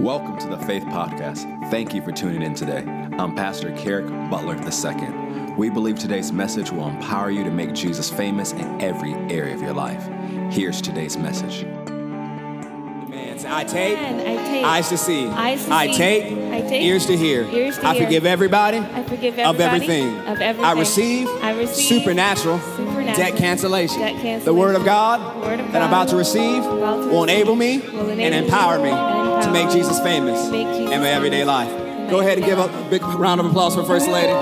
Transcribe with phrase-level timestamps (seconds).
[0.00, 1.42] Welcome to the Faith Podcast.
[1.70, 2.84] Thank you for tuning in today.
[3.18, 5.54] I'm Pastor Kerrick Butler II.
[5.56, 9.60] We believe today's message will empower you to make Jesus famous in every area of
[9.62, 10.04] your life.
[10.52, 11.64] Here's today's message.
[11.64, 14.20] Man, say, I take, Amen.
[14.20, 15.26] I take eyes to see.
[15.26, 15.96] eyes to I see.
[15.96, 17.42] take, I take ears to hear.
[17.44, 18.04] ears to I hear.
[18.04, 20.18] forgive everybody, I forgive everybody of everything.
[20.28, 20.64] of everything.
[20.64, 23.98] I receive, I receive supernatural, supernatural debt cancellation.
[23.98, 24.44] debt cancellation.
[24.44, 27.08] The word of God The word of God that I'm about to receive about to
[27.08, 30.46] will enable me receive, will and enable empower me and empower to make Jesus famous
[30.46, 31.70] to make Jesus in my everyday life.
[32.10, 34.32] Go ahead and give a big round of applause for First Lady.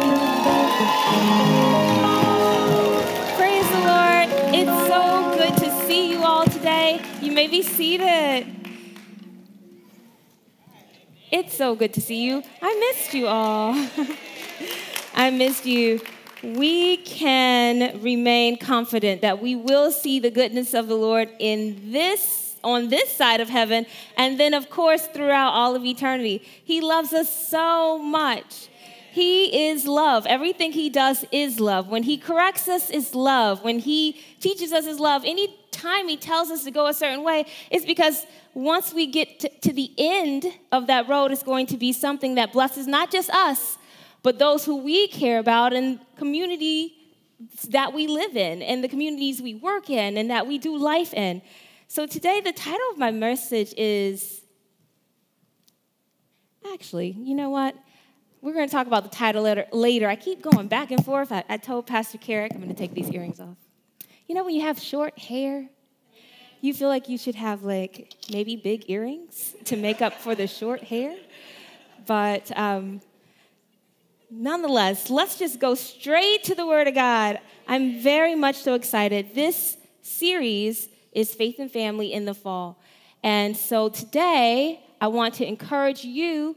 [3.36, 4.28] Praise the Lord.
[4.54, 7.02] It's so good to see you all today.
[7.20, 8.46] You may be seated.
[11.30, 12.42] It's so good to see you.
[12.62, 13.74] I missed you all.
[15.14, 16.00] I missed you.
[16.42, 22.45] We can remain confident that we will see the goodness of the Lord in this
[22.66, 26.42] on this side of heaven and then of course throughout all of eternity.
[26.64, 28.68] He loves us so much.
[29.12, 30.26] He is love.
[30.26, 31.88] Everything he does is love.
[31.88, 33.64] When he corrects us is love.
[33.64, 35.22] When he teaches us is love.
[35.24, 39.40] Any time he tells us to go a certain way, it's because once we get
[39.40, 43.10] to, to the end of that road, it's going to be something that blesses not
[43.10, 43.78] just us,
[44.22, 46.96] but those who we care about and community
[47.68, 51.14] that we live in and the communities we work in and that we do life
[51.14, 51.40] in.
[51.88, 54.42] So today the title of my message is
[56.72, 57.76] actually, you know what?
[58.42, 59.66] We're going to talk about the title later.
[59.72, 60.08] later.
[60.08, 61.30] I keep going back and forth.
[61.30, 63.56] I, I told Pastor Kerrick I'm going to take these earrings off.
[64.26, 65.68] You know when you have short hair,
[66.60, 70.48] you feel like you should have like maybe big earrings to make up for the
[70.48, 71.16] short hair.
[72.04, 73.00] But um,
[74.28, 77.38] nonetheless, let's just go straight to the Word of God.
[77.68, 79.34] I'm very much so excited.
[79.36, 82.78] This series is Faith and Family in the Fall.
[83.24, 86.56] And so today, I want to encourage you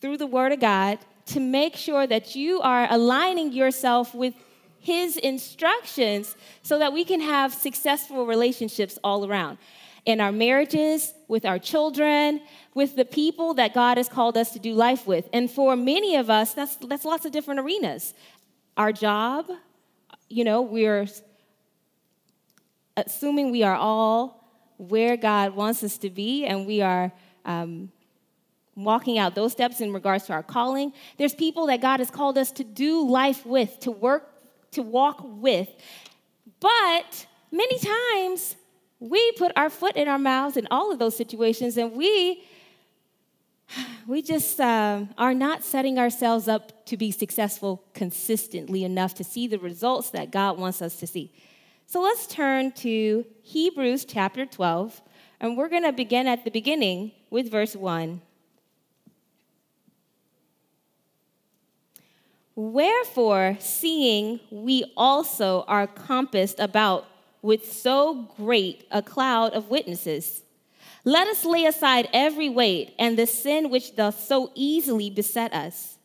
[0.00, 4.32] through the Word of God to make sure that you are aligning yourself with
[4.78, 9.58] His instructions so that we can have successful relationships all around
[10.06, 12.40] in our marriages, with our children,
[12.74, 15.28] with the people that God has called us to do life with.
[15.34, 18.14] And for many of us, that's, that's lots of different arenas.
[18.78, 19.50] Our job,
[20.30, 21.06] you know, we're
[22.96, 24.44] assuming we are all
[24.78, 27.12] where God wants us to be and we are
[27.44, 27.90] um,
[28.74, 30.92] walking out those steps in regards to our calling.
[31.16, 34.30] There's people that God has called us to do life with, to work,
[34.72, 35.68] to walk with.
[36.60, 38.56] But many times
[39.00, 42.44] we put our foot in our mouths in all of those situations and we
[44.06, 49.48] we just um, are not setting ourselves up to be successful consistently enough to see
[49.48, 51.32] the results that God wants us to see.
[51.88, 55.00] So let's turn to Hebrews chapter 12,
[55.38, 58.20] and we're going to begin at the beginning with verse 1.
[62.56, 67.06] Wherefore, seeing we also are compassed about
[67.40, 70.42] with so great a cloud of witnesses,
[71.04, 75.98] let us lay aside every weight and the sin which doth so easily beset us.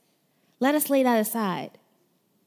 [0.60, 1.72] Let us lay that aside.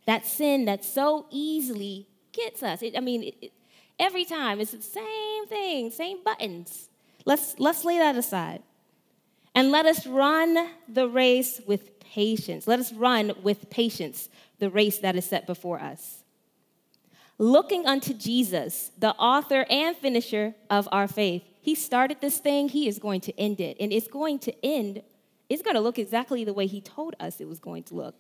[0.07, 2.83] That sin that so easily gets us.
[2.83, 3.53] It, I mean, it, it,
[3.99, 6.89] every time it's the same thing, same buttons.
[7.25, 8.63] Let's, let's lay that aside.
[9.55, 12.67] And let us run the race with patience.
[12.67, 14.29] Let us run with patience
[14.59, 16.25] the race that is set before us.
[17.39, 21.43] Looking unto Jesus, the author and finisher of our faith.
[21.61, 23.77] He started this thing, he is going to end it.
[23.81, 25.03] And it's going to end,
[25.49, 28.15] it's going to look exactly the way he told us it was going to look.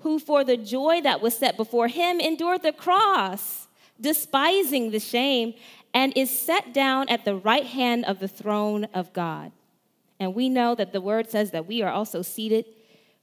[0.00, 3.68] Who for the joy that was set before him endured the cross,
[4.00, 5.54] despising the shame,
[5.92, 9.52] and is set down at the right hand of the throne of God.
[10.18, 12.66] And we know that the word says that we are also seated.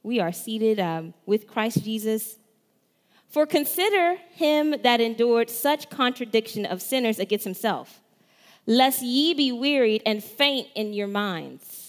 [0.02, 2.38] We are seated um, with Christ Jesus.
[3.28, 8.00] For consider him that endured such contradiction of sinners against himself,
[8.66, 11.87] lest ye be wearied and faint in your minds.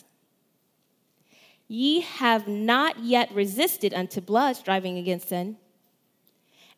[1.72, 5.56] Ye have not yet resisted unto blood, striving against sin,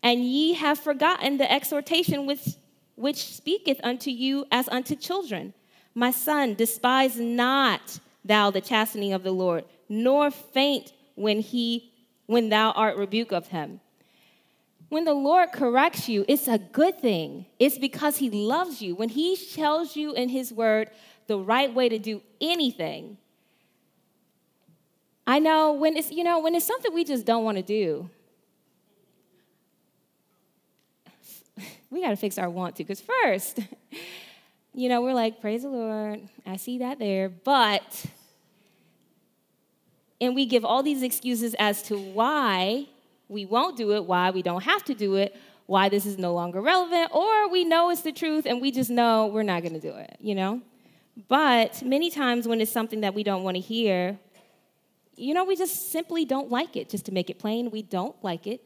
[0.03, 2.57] and ye have forgotten the exhortation which,
[2.95, 5.53] which speaketh unto you as unto children.
[5.95, 11.88] My son, despise not thou the chastening of the Lord, nor faint when he
[12.25, 13.79] when thou art rebuked of him.
[14.89, 17.45] When the Lord corrects you, it's a good thing.
[17.59, 18.95] It's because he loves you.
[18.95, 20.91] When he tells you in his word
[21.27, 23.17] the right way to do anything,
[25.31, 28.09] I know when it's, you know, when it's something we just don't want to do,
[31.89, 32.83] we got to fix our want to.
[32.83, 33.61] Because first,
[34.73, 38.07] you know, we're like, praise the Lord, I see that there, but,
[40.19, 42.87] and we give all these excuses as to why
[43.29, 45.33] we won't do it, why we don't have to do it,
[45.65, 48.89] why this is no longer relevant, or we know it's the truth and we just
[48.89, 50.59] know we're not gonna do it, you know?
[51.29, 54.19] But many times when it's something that we don't wanna hear,
[55.15, 56.89] you know, we just simply don't like it.
[56.89, 58.61] Just to make it plain, we don't like it.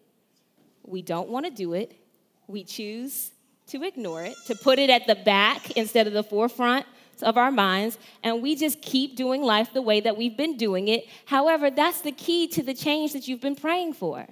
[0.83, 1.99] We don't wanna do it.
[2.47, 3.31] We choose
[3.67, 6.85] to ignore it, to put it at the back instead of the forefront
[7.21, 10.87] of our minds, and we just keep doing life the way that we've been doing
[10.87, 11.07] it.
[11.25, 14.27] However, that's the key to the change that you've been praying for.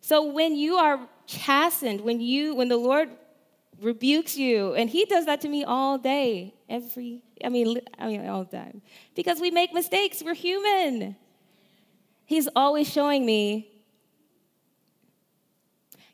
[0.00, 3.10] So when you are chastened, when you when the Lord
[3.80, 8.26] rebukes you, and he does that to me all day, every I mean I mean
[8.28, 8.82] all the time.
[9.14, 11.16] Because we make mistakes, we're human.
[12.24, 13.76] He's always showing me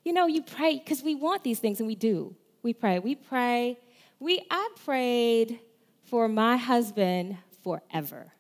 [0.05, 2.35] you know, you pray because we want these things and we do.
[2.63, 2.99] We pray.
[2.99, 3.79] We pray.
[4.19, 5.61] We I prayed
[6.05, 8.33] for my husband forever.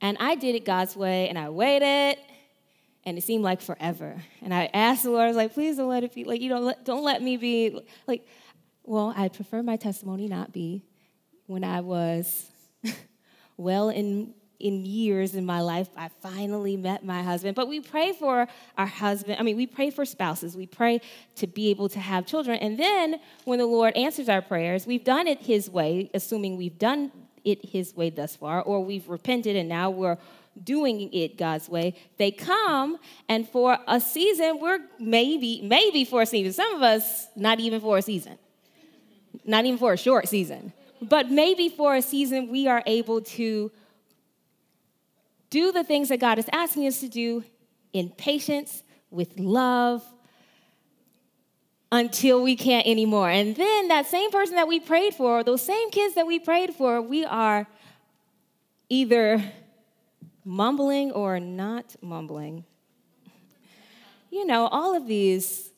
[0.00, 2.18] And I did it God's way and I waited
[3.06, 4.20] and it seemed like forever.
[4.42, 6.50] And I asked the Lord, I was like, please don't let it be like you
[6.50, 8.26] don't don't let me be like
[8.82, 10.84] well, I'd prefer my testimony not be
[11.46, 12.50] when I was
[13.56, 17.54] well in in years in my life, I finally met my husband.
[17.54, 18.46] But we pray for
[18.78, 19.36] our husband.
[19.38, 20.56] I mean, we pray for spouses.
[20.56, 21.00] We pray
[21.36, 22.58] to be able to have children.
[22.60, 26.78] And then when the Lord answers our prayers, we've done it His way, assuming we've
[26.78, 27.12] done
[27.44, 30.16] it His way thus far, or we've repented and now we're
[30.62, 31.94] doing it God's way.
[32.18, 32.98] They come,
[33.28, 36.52] and for a season, we're maybe, maybe for a season.
[36.52, 38.38] Some of us, not even for a season,
[39.44, 40.72] not even for a short season,
[41.02, 43.70] but maybe for a season, we are able to
[45.50, 47.44] do the things that God is asking us to do
[47.92, 50.02] in patience, with love,
[51.92, 53.30] until we can't anymore.
[53.30, 56.74] And then that same person that we prayed for, those same kids that we prayed
[56.74, 57.66] for, we are
[58.88, 59.42] either
[60.46, 62.64] mumbling or not mumbling.
[64.30, 65.70] You know, all of these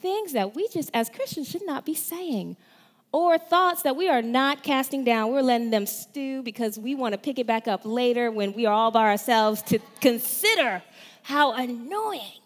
[0.00, 2.56] things that we just as Christians should not be saying
[3.12, 5.32] or thoughts that we are not casting down.
[5.32, 8.66] We're letting them stew because we want to pick it back up later when we
[8.66, 10.82] are all by ourselves to consider
[11.22, 12.40] how annoying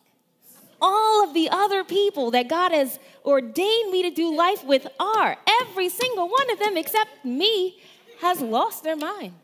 [0.82, 5.36] all of the other people that God has ordained me to do life with are.
[5.62, 7.80] Every single one of them, except me,
[8.20, 9.34] has lost their mind.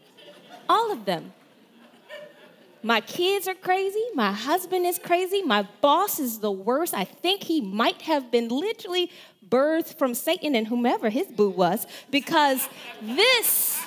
[0.68, 1.32] All of them.
[2.82, 4.02] My kids are crazy.
[4.14, 5.42] My husband is crazy.
[5.42, 6.94] My boss is the worst.
[6.94, 9.10] I think he might have been literally
[9.48, 12.68] birthed from Satan and whomever his boo was because
[13.00, 13.80] this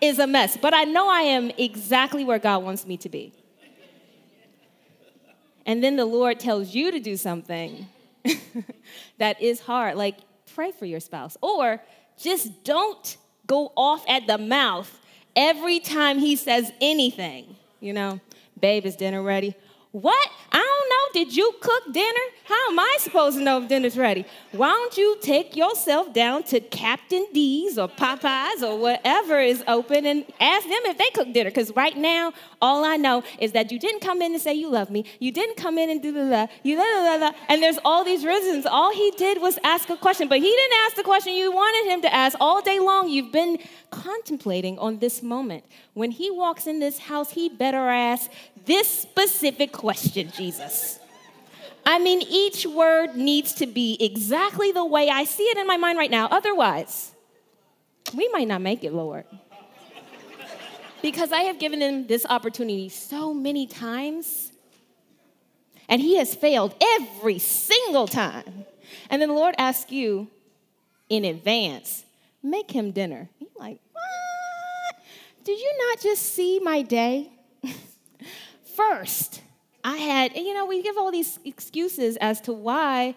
[0.00, 0.56] is a mess.
[0.56, 3.32] But I know I am exactly where God wants me to be.
[5.66, 7.86] And then the Lord tells you to do something
[9.18, 10.16] that is hard, like
[10.54, 11.82] pray for your spouse, or
[12.18, 14.98] just don't go off at the mouth
[15.36, 17.56] every time he says anything.
[17.80, 18.20] You know,
[18.60, 19.54] babe, is dinner ready?
[19.92, 20.30] What?
[20.52, 21.24] I don't know.
[21.24, 22.20] Did you cook dinner?
[22.44, 24.24] How am I supposed to know if dinner's ready?
[24.52, 30.06] Why don't you take yourself down to Captain D's or Popeyes or whatever is open
[30.06, 31.50] and ask them if they cook dinner?
[31.50, 34.70] Because right now, all I know is that you didn't come in and say you
[34.70, 35.04] love me.
[35.18, 38.04] You didn't come in and do the la, you la la la, and there's all
[38.04, 38.66] these reasons.
[38.66, 41.90] All he did was ask a question, but he didn't ask the question you wanted
[41.90, 43.08] him to ask all day long.
[43.08, 43.58] You've been
[43.90, 45.64] contemplating on this moment.
[45.94, 48.30] When he walks in this house, he better ask
[48.66, 50.98] this specific question, Jesus.
[51.86, 55.76] I mean, each word needs to be exactly the way I see it in my
[55.76, 56.28] mind right now.
[56.30, 57.12] Otherwise,
[58.14, 59.24] we might not make it, Lord.
[61.02, 64.52] Because I have given him this opportunity so many times,
[65.88, 68.66] and he has failed every single time.
[69.08, 70.28] And then the Lord asks you
[71.08, 72.04] in advance,
[72.42, 73.28] make him dinner.
[73.38, 75.04] You're like, what?
[75.44, 77.30] Did you not just see my day?
[78.76, 79.42] First,
[79.82, 83.14] I had, you know, we give all these excuses as to why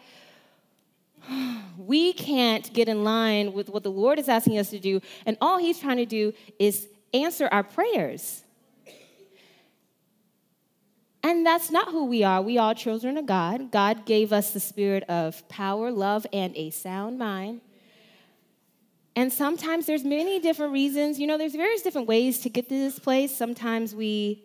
[1.77, 5.37] we can't get in line with what the Lord is asking us to do, and
[5.41, 8.43] all He's trying to do is answer our prayers.
[11.23, 12.41] And that's not who we are.
[12.41, 13.71] We are children of God.
[13.71, 17.61] God gave us the spirit of power, love, and a sound mind.
[19.15, 21.19] And sometimes there's many different reasons.
[21.19, 23.35] You know, there's various different ways to get to this place.
[23.35, 24.43] Sometimes we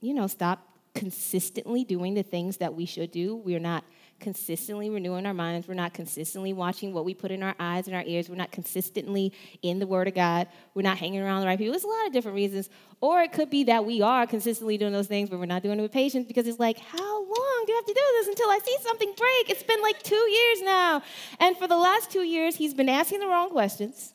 [0.00, 3.36] you know, stop consistently doing the things that we should do.
[3.36, 3.84] We're not
[4.18, 5.68] consistently renewing our minds.
[5.68, 8.28] We're not consistently watching what we put in our eyes and our ears.
[8.28, 9.32] We're not consistently
[9.62, 10.48] in the Word of God.
[10.74, 11.72] We're not hanging around the right people.
[11.72, 12.68] There's a lot of different reasons.
[13.00, 15.78] Or it could be that we are consistently doing those things, but we're not doing
[15.78, 18.48] it with patience because it's like, how long do you have to do this until
[18.48, 19.50] I see something break?
[19.50, 21.02] It's been like two years now.
[21.38, 24.14] And for the last two years, he's been asking the wrong questions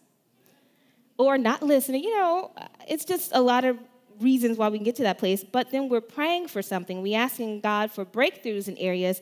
[1.17, 2.03] or not listening.
[2.03, 2.51] You know,
[2.87, 3.77] it's just a lot of
[4.19, 5.43] reasons why we can get to that place.
[5.43, 7.01] But then we're praying for something.
[7.01, 9.21] We're asking God for breakthroughs in areas,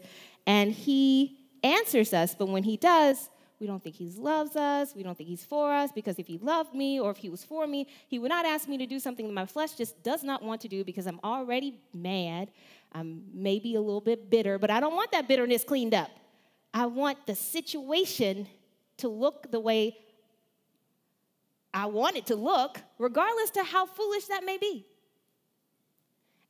[0.49, 2.33] and He answers us.
[2.33, 3.29] But when He does,
[3.59, 4.95] we don't think He loves us.
[4.95, 7.43] We don't think He's for us because if He loved me or if He was
[7.43, 10.23] for me, He would not ask me to do something that my flesh just does
[10.23, 12.49] not want to do because I'm already mad.
[12.91, 16.09] I'm maybe a little bit bitter, but I don't want that bitterness cleaned up.
[16.73, 18.47] I want the situation
[18.97, 19.97] to look the way
[21.71, 24.87] I want it to look, regardless to how foolish that may be.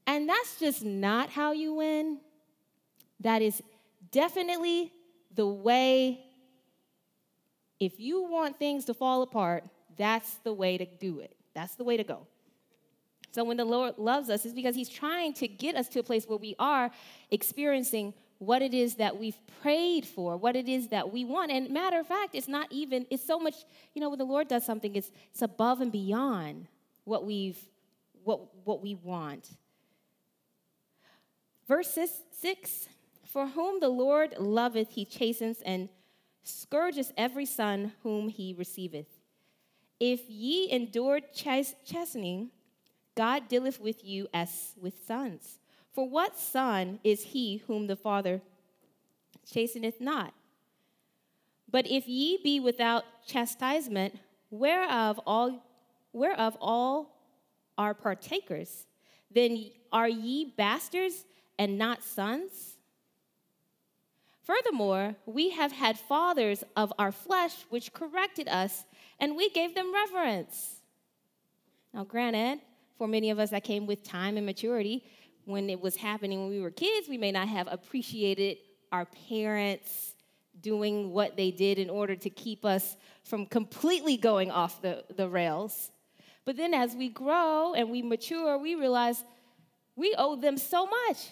[0.07, 2.19] And that's just not how you win.
[3.19, 3.61] That is
[4.11, 4.91] definitely
[5.35, 6.25] the way,
[7.79, 9.63] if you want things to fall apart,
[9.97, 11.35] that's the way to do it.
[11.53, 12.27] That's the way to go.
[13.31, 16.03] So when the Lord loves us, it's because He's trying to get us to a
[16.03, 16.89] place where we are
[17.31, 21.51] experiencing what it is that we've prayed for, what it is that we want.
[21.51, 23.55] And matter of fact, it's not even, it's so much,
[23.93, 26.67] you know, when the Lord does something, it's, it's above and beyond
[27.03, 27.59] what we've,
[28.23, 29.49] what, what we want.
[31.67, 31.97] Verse
[32.31, 32.87] six,
[33.31, 35.89] for whom the Lord loveth, he chastens and
[36.43, 39.05] scourges every son whom he receiveth.
[39.99, 42.49] If ye endure chastening,
[43.15, 45.59] God dealeth with you as with sons.
[45.93, 48.41] For what son is he whom the Father
[49.45, 50.33] chasteneth not?
[51.69, 54.15] But if ye be without chastisement,
[54.49, 55.63] whereof all,
[56.13, 57.15] whereof all
[57.77, 58.87] are partakers,
[59.29, 61.25] then are ye bastards
[61.59, 62.77] and not sons?
[64.49, 68.83] Furthermore, we have had fathers of our flesh which corrected us,
[69.19, 70.81] and we gave them reverence.
[71.93, 72.59] Now, granted,
[72.97, 75.03] for many of us that came with time and maturity,
[75.45, 78.57] when it was happening when we were kids, we may not have appreciated
[78.91, 80.15] our parents
[80.61, 85.29] doing what they did in order to keep us from completely going off the, the
[85.29, 85.91] rails.
[86.45, 89.23] But then as we grow and we mature, we realize
[89.95, 91.27] we owe them so much.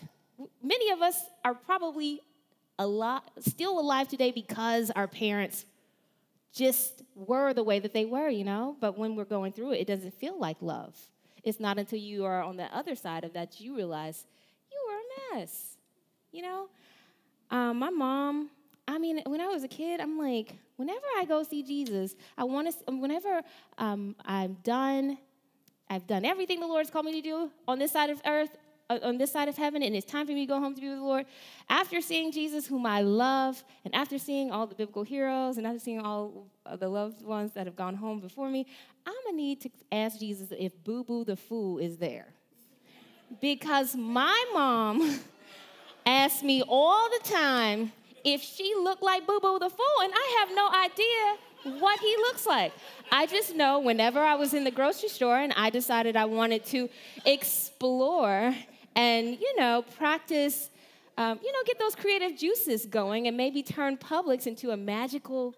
[0.61, 2.21] Many of us are probably
[2.79, 5.65] a lot, still alive today because our parents
[6.53, 8.75] just were the way that they were, you know?
[8.79, 10.95] But when we're going through it, it doesn't feel like love.
[11.43, 14.25] It's not until you are on the other side of that you realize
[14.71, 15.77] you were a mess.
[16.31, 16.67] You know,
[17.49, 18.49] um, my mom.
[18.89, 22.43] I mean, when I was a kid, I'm like, whenever I go see Jesus, I
[22.45, 22.91] want to.
[22.91, 23.41] Whenever
[23.77, 25.17] um, I'm done,
[25.89, 28.55] I've done everything the Lord's called me to do on this side of earth
[28.89, 30.87] on this side of heaven and it's time for me to go home to be
[30.87, 31.25] with the Lord,
[31.69, 35.79] after seeing Jesus, whom I love, and after seeing all the biblical heroes, and after
[35.79, 36.47] seeing all
[36.79, 38.65] the loved ones that have gone home before me,
[39.05, 42.27] I'm gonna need to ask Jesus if Boo Boo the Fool is there.
[43.41, 45.19] Because my mom
[46.05, 47.91] asked me all the time
[48.23, 52.15] if she looked like Boo Boo the Fool, and I have no idea what he
[52.17, 52.71] looks like.
[53.11, 56.65] I just know whenever I was in the grocery store and I decided I wanted
[56.67, 56.89] to
[57.25, 58.55] explore
[58.97, 60.71] and, you know, practice,
[61.19, 65.53] um, you know, get those creative juices going and maybe turn Publix into a magical,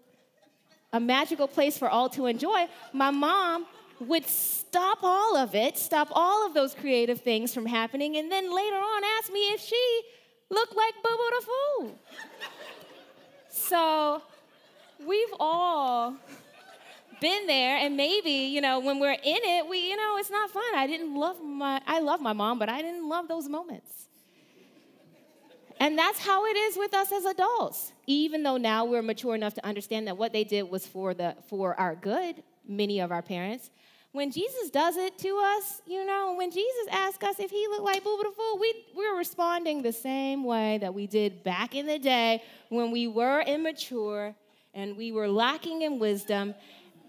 [0.91, 3.65] a magical place for all to enjoy, my mom
[4.01, 8.53] would stop all of it, stop all of those creative things from happening, and then
[8.53, 10.01] later on ask me if she
[10.50, 12.00] looked like Boo Boo the Fool.
[13.50, 14.22] so
[15.08, 16.13] we've all
[17.20, 20.50] been there and maybe you know when we're in it we you know it's not
[20.50, 20.64] fun.
[20.76, 24.08] I didn't love my i love my mom but i didn't love those moments.
[25.82, 27.94] And that's how it is with us as adults.
[28.06, 31.38] Even though now we're mature enough to understand that what they did was for the
[31.48, 33.72] for our good many of our parents
[34.12, 37.84] when jesus does it to us you know when jesus asks us if he looked
[37.84, 41.86] like boo the fool we, we're responding the same way that we did back in
[41.86, 44.36] the day when we were immature
[44.74, 46.54] and we were lacking in wisdom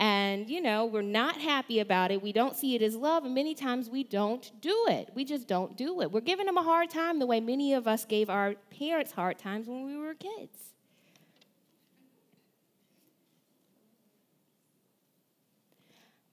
[0.01, 2.23] and you know we're not happy about it.
[2.23, 5.11] We don't see it as love and many times we don't do it.
[5.15, 6.11] We just don't do it.
[6.11, 9.39] We're giving them a hard time the way many of us gave our parents hard
[9.39, 10.57] times when we were kids.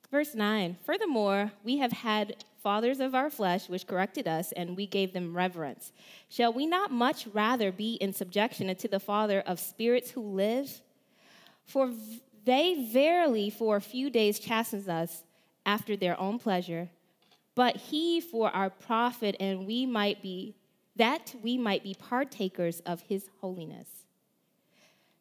[0.10, 4.88] Verse 9 furthermore we have had fathers of our flesh which corrected us and we
[4.88, 5.92] gave them reverence.
[6.30, 10.82] Shall we not much rather be in subjection unto the father of spirits who live?
[11.66, 11.92] For
[12.48, 15.24] they verily for a few days chasten us
[15.66, 16.90] after their own pleasure,
[17.56, 20.56] but he for our profit, and we might be
[20.96, 23.90] that we might be partakers of his holiness.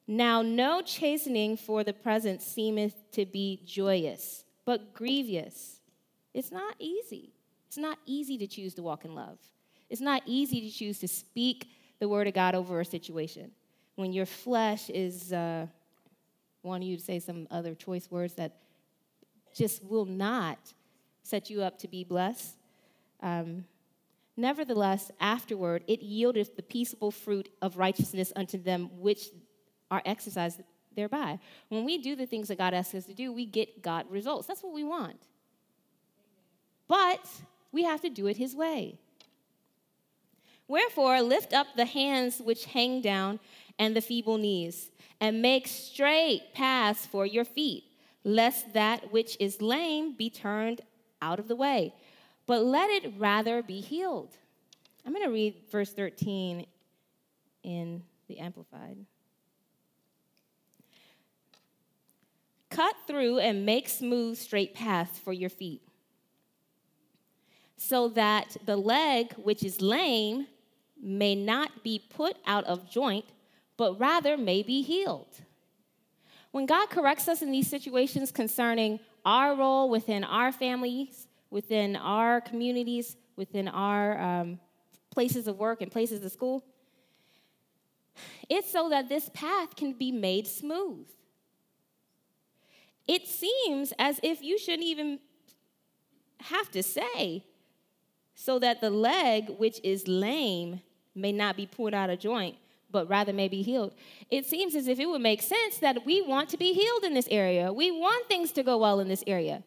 [0.06, 5.80] Now, no chastening for the present seemeth to be joyous, but grievous.
[6.33, 7.33] It's not easy.
[7.66, 9.38] It's not easy to choose to walk in love.
[9.90, 11.68] It's not easy to choose to speak
[11.99, 13.50] the word of God over a situation.
[13.97, 15.66] When your flesh is uh,
[16.67, 18.57] wanting you to say some other choice words that
[19.55, 20.59] just will not
[21.23, 22.57] set you up to be blessed.
[23.23, 23.65] Um,
[24.37, 29.29] Nevertheless, afterward, it yieldeth the peaceable fruit of righteousness unto them which
[29.91, 30.61] are exercised
[30.95, 31.39] thereby.
[31.69, 34.47] When we do the things that God asks us to do, we get God results.
[34.47, 35.17] That's what we want.
[36.87, 37.27] But
[37.73, 38.99] we have to do it His way.
[40.69, 43.41] Wherefore, lift up the hands which hang down
[43.78, 44.90] and the feeble knees,
[45.21, 47.85] and make straight paths for your feet,
[48.25, 50.80] lest that which is lame be turned
[51.23, 51.95] out of the way,
[52.47, 54.37] but let it rather be healed.
[55.04, 56.66] I'm going to read verse 13
[57.62, 58.99] in the Amplified.
[62.71, 65.83] Cut through and make smooth, straight paths for your feet,
[67.76, 70.47] so that the leg which is lame
[71.00, 73.25] may not be put out of joint,
[73.76, 75.40] but rather may be healed.
[76.50, 82.40] When God corrects us in these situations concerning our role within our families, within our
[82.40, 84.61] communities, within our um,
[85.11, 86.64] places of work and places of school,
[88.49, 91.06] it's so that this path can be made smooth.
[93.06, 95.21] It seems as if you shouldn't even
[96.40, 97.45] have to say,
[98.35, 100.80] so that the leg which is lame
[101.14, 102.56] may not be pulled out of joint,
[102.97, 103.93] but rather may be healed.
[104.31, 107.12] It seems as if it would make sense that we want to be healed in
[107.12, 107.71] this area.
[107.71, 109.62] We want things to go well in this area.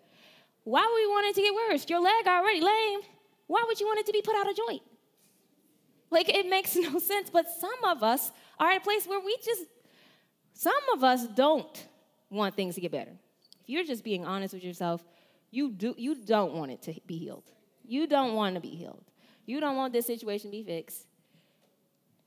[0.63, 1.87] Why would we want it to get worse?
[1.87, 3.01] Your leg already lame.
[3.45, 4.81] Why would you want it to be put out of joint?
[6.09, 7.29] Like it makes no sense.
[7.29, 9.65] But some of us are at a place where we just,
[10.53, 11.87] some of us don't
[12.31, 13.13] want things to get better.
[13.61, 15.03] If you're just being honest with yourself,
[15.51, 17.51] you do you don't want it to be healed.
[17.85, 19.05] You don't want to be healed.
[19.45, 21.05] You don't want this situation to be fixed.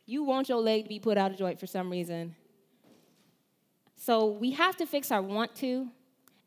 [0.06, 2.34] You want your leg to be put out of joint for some reason.
[3.96, 5.88] So we have to fix our want to,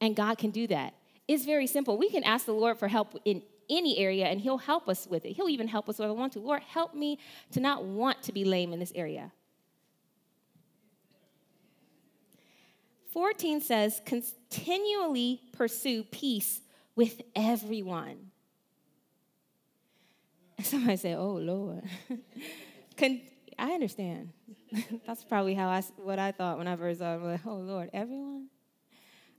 [0.01, 0.93] and God can do that.
[1.27, 1.97] It's very simple.
[1.97, 5.25] We can ask the Lord for help in any area, and He'll help us with
[5.25, 5.33] it.
[5.33, 6.39] He'll even help us with I want to.
[6.39, 7.17] Lord, help me
[7.51, 9.31] to not want to be lame in this area.
[13.11, 16.59] 14 says, continually pursue peace
[16.97, 18.31] with everyone.
[20.61, 21.83] Somebody say, oh, Lord.
[23.57, 24.29] I understand.
[25.07, 27.15] That's probably how I, what I thought when I first saw it.
[27.15, 28.47] I'm like, oh, Lord, everyone?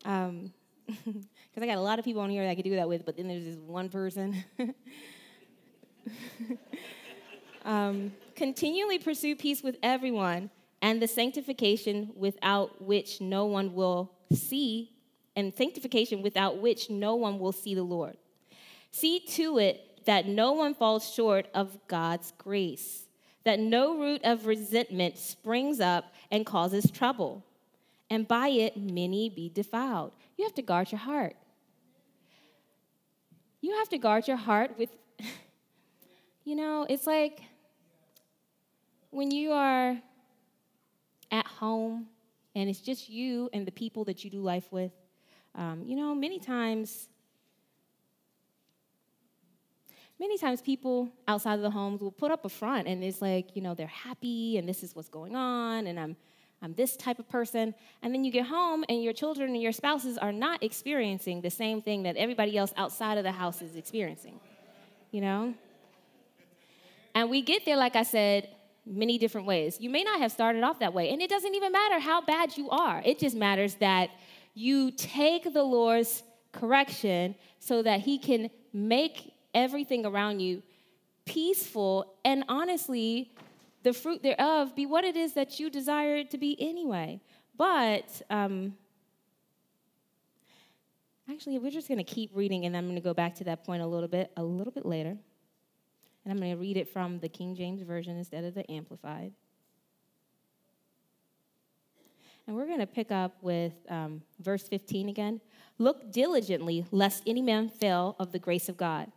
[0.05, 0.53] Um,
[0.87, 3.05] because I got a lot of people on here that I could do that with,
[3.05, 4.45] but then there's this one person.
[7.65, 10.51] um, continually pursue peace with everyone
[10.83, 14.93] and the sanctification without which no one will see,
[15.35, 18.17] and sanctification without which no one will see the Lord.
[18.93, 23.06] See to it that no one falls short of God's grace,
[23.47, 27.45] that no root of resentment springs up and causes trouble
[28.11, 30.11] and by it many be defiled.
[30.37, 31.37] You have to guard your heart.
[33.61, 34.91] You have to guard your heart with,
[36.45, 37.41] you know, it's like
[39.11, 39.97] when you are
[41.31, 42.09] at home
[42.57, 44.91] and it's just you and the people that you do life with.
[45.55, 47.09] Um, you know, many times,
[50.19, 53.55] many times people outside of the homes will put up a front and it's like,
[53.55, 56.17] you know, they're happy and this is what's going on and I'm
[56.63, 57.75] I'm this type of person.
[58.03, 61.51] And then you get home and your children and your spouses are not experiencing the
[61.51, 64.41] same thing that everybody else outside of the house is experiencing,
[65.11, 65.55] you know?
[67.15, 68.49] And we get there, like I said,
[68.85, 69.79] many different ways.
[69.81, 72.57] You may not have started off that way, and it doesn't even matter how bad
[72.57, 73.03] you are.
[73.05, 74.11] It just matters that
[74.55, 80.63] you take the Lord's correction so that He can make everything around you
[81.25, 83.33] peaceful and honestly
[83.83, 87.21] the fruit thereof be what it is that you desire it to be anyway.
[87.57, 88.75] But um,
[91.31, 93.65] actually, we're just going to keep reading, and I'm going to go back to that
[93.65, 95.11] point a little bit, a little bit later.
[96.25, 99.33] And I'm going to read it from the King James Version instead of the Amplified.
[102.49, 105.41] And we're going to pick up with um, verse 15 again.
[105.79, 109.13] Look diligently, lest any man fail of the grace of God,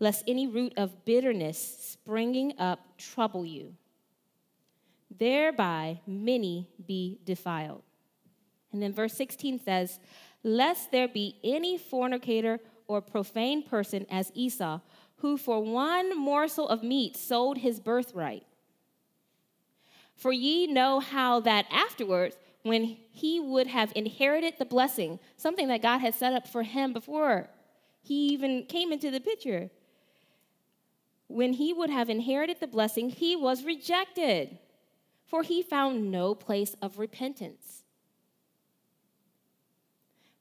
[0.00, 3.74] lest any root of bitterness springing up trouble you
[5.18, 7.82] thereby many be defiled.
[8.72, 9.98] And then verse 16 says,
[10.42, 14.80] Lest there be any fornicator or profane person as Esau,
[15.16, 18.44] who for one morsel of meat sold his birthright.
[20.16, 25.82] For ye know how that afterwards, when he would have inherited the blessing, something that
[25.82, 27.48] God had set up for him before
[28.02, 29.70] he even came into the picture,
[31.34, 34.56] when he would have inherited the blessing, he was rejected,
[35.26, 37.82] for he found no place of repentance.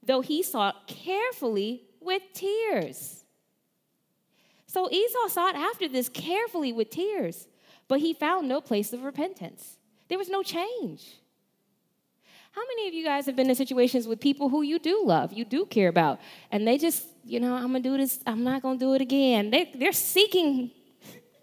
[0.04, 3.24] Though he sought carefully with tears.
[4.68, 7.48] So Esau sought after this carefully with tears,
[7.88, 9.78] but he found no place of repentance.
[10.10, 11.16] There was no change.
[12.52, 15.34] How many of you guys have been in situations with people who you do love,
[15.34, 16.20] you do care about,
[16.52, 19.50] and they just, you know, I'm gonna do this, I'm not gonna do it again.
[19.50, 20.70] They, they're seeking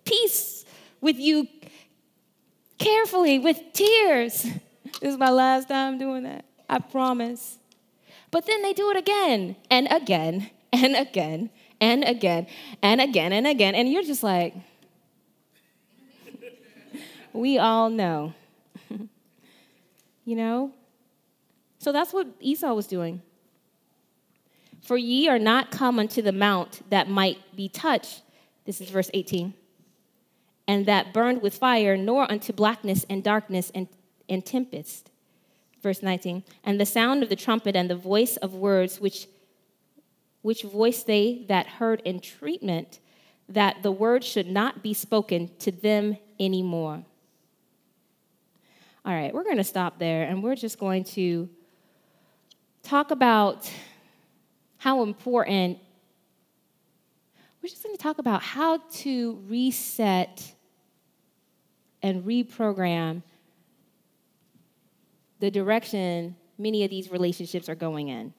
[0.05, 0.65] peace
[1.01, 1.49] with you
[2.79, 4.47] carefully, with tears.
[5.01, 7.59] This is my last time doing that, I promise.
[8.31, 12.47] But then they do it again and again and again and again
[12.83, 13.75] and again and again.
[13.75, 14.55] And you're just like,
[17.33, 18.35] we all know.
[20.25, 20.73] you know?
[21.79, 23.23] So that's what Esau was doing.
[24.83, 28.23] For ye are not come unto the mount that might be touched,
[28.65, 29.55] this is verse 18,
[30.71, 33.89] and that burned with fire, nor unto blackness and darkness and,
[34.29, 35.11] and tempest.
[35.83, 39.27] Verse 19, and the sound of the trumpet and the voice of words which,
[40.43, 43.01] which voice they that heard entreatment,
[43.49, 47.03] that the word should not be spoken to them anymore.
[49.05, 51.49] All right, we're going to stop there and we're just going to
[52.85, 53.69] talk about
[54.79, 55.79] how important,
[57.61, 60.55] we're just going to talk about how to reset
[62.03, 63.23] and reprogram
[65.41, 68.33] the direction many of these relationships are going in.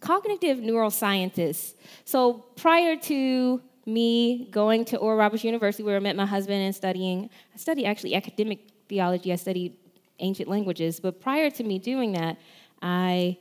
[0.00, 1.74] Cognitive neuroscientists.
[2.04, 6.74] So prior to me going to Oral Roberts University, where I met my husband and
[6.74, 9.76] studying, I studied actually academic theology, I studied
[10.18, 11.00] ancient languages.
[11.00, 12.38] But prior to me doing that,
[12.80, 13.38] I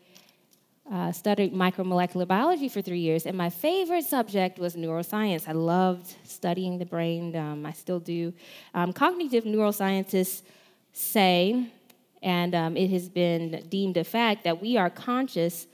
[0.94, 5.48] uh, studied micromolecular biology for three years, and my favorite subject was neuroscience.
[5.48, 8.32] I loved studying the brain, um, I still do.
[8.76, 10.44] Um, cognitive neuroscientists
[10.94, 11.66] say,
[12.22, 15.66] and um, it has been deemed a fact, that we are conscious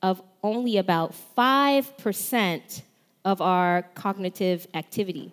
[0.00, 2.82] of only about 5%
[3.24, 5.32] of our cognitive activity.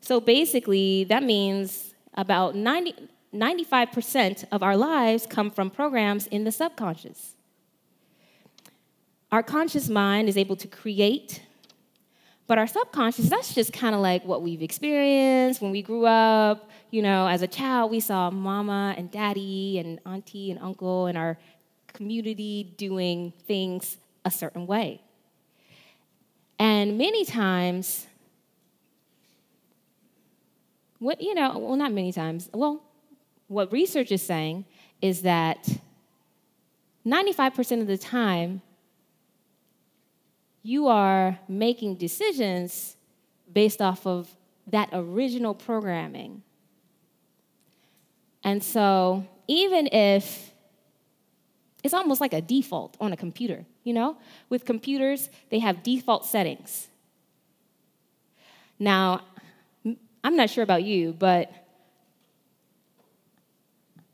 [0.00, 2.94] So basically, that means about 90,
[3.34, 7.34] 95% of our lives come from programs in the subconscious.
[9.30, 11.42] Our conscious mind is able to create,
[12.46, 16.70] but our subconscious, that's just kind of like what we've experienced when we grew up.
[16.90, 21.18] You know, as a child, we saw mama and daddy and auntie and uncle and
[21.18, 21.36] our
[21.88, 25.02] community doing things a certain way.
[26.58, 28.06] And many times,
[30.98, 32.82] what, you know, well, not many times, well,
[33.48, 34.64] what research is saying
[35.02, 35.68] is that
[37.06, 38.62] 95% of the time,
[40.62, 42.96] you are making decisions
[43.52, 44.28] based off of
[44.66, 46.42] that original programming.
[48.44, 50.52] And so, even if
[51.82, 54.16] it's almost like a default on a computer, you know?
[54.48, 56.88] With computers, they have default settings.
[58.78, 59.22] Now,
[60.22, 61.50] I'm not sure about you, but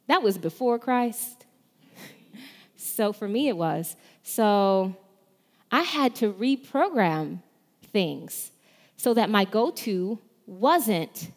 [0.06, 1.46] that was before Christ.
[2.76, 3.96] so for me, it was.
[4.22, 4.96] So
[5.74, 7.40] I had to reprogram
[7.92, 8.52] things
[8.96, 11.32] so that my go to wasn't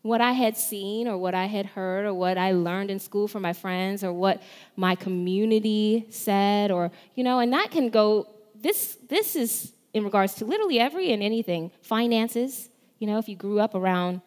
[0.00, 3.28] what I had seen or what I had heard or what I learned in school
[3.28, 4.42] from my friends or what
[4.76, 8.26] my community said or you know and that can go
[8.58, 13.36] this this is in regards to literally every and anything finances you know if you
[13.36, 14.22] grew up around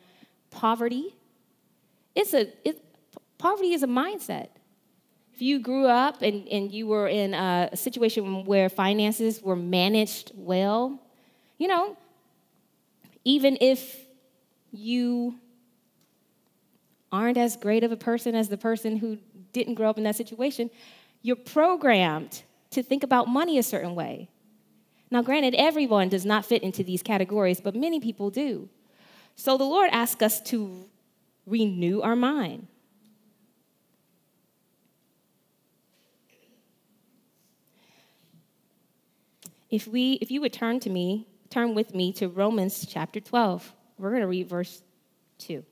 [0.52, 1.15] poverty
[2.13, 2.82] it's a it,
[3.38, 4.50] poverty is a mindset.
[5.36, 10.32] If you grew up and, and you were in a situation where finances were managed
[10.34, 10.98] well,
[11.58, 11.98] you know,
[13.26, 14.06] even if
[14.71, 15.36] you
[17.12, 19.17] aren't as great of a person as the person who
[19.52, 20.69] didn't grow up in that situation,
[21.21, 24.30] you're programmed to think about money a certain way.
[25.12, 28.69] Now, granted, everyone does not fit into these categories, but many people do.
[29.36, 30.86] So the Lord asks us to
[31.45, 32.67] renew our mind.
[39.76, 43.74] If we if you would turn to me, turn with me to Romans chapter 12.
[43.98, 44.82] We're going to read verse
[45.40, 45.66] 2.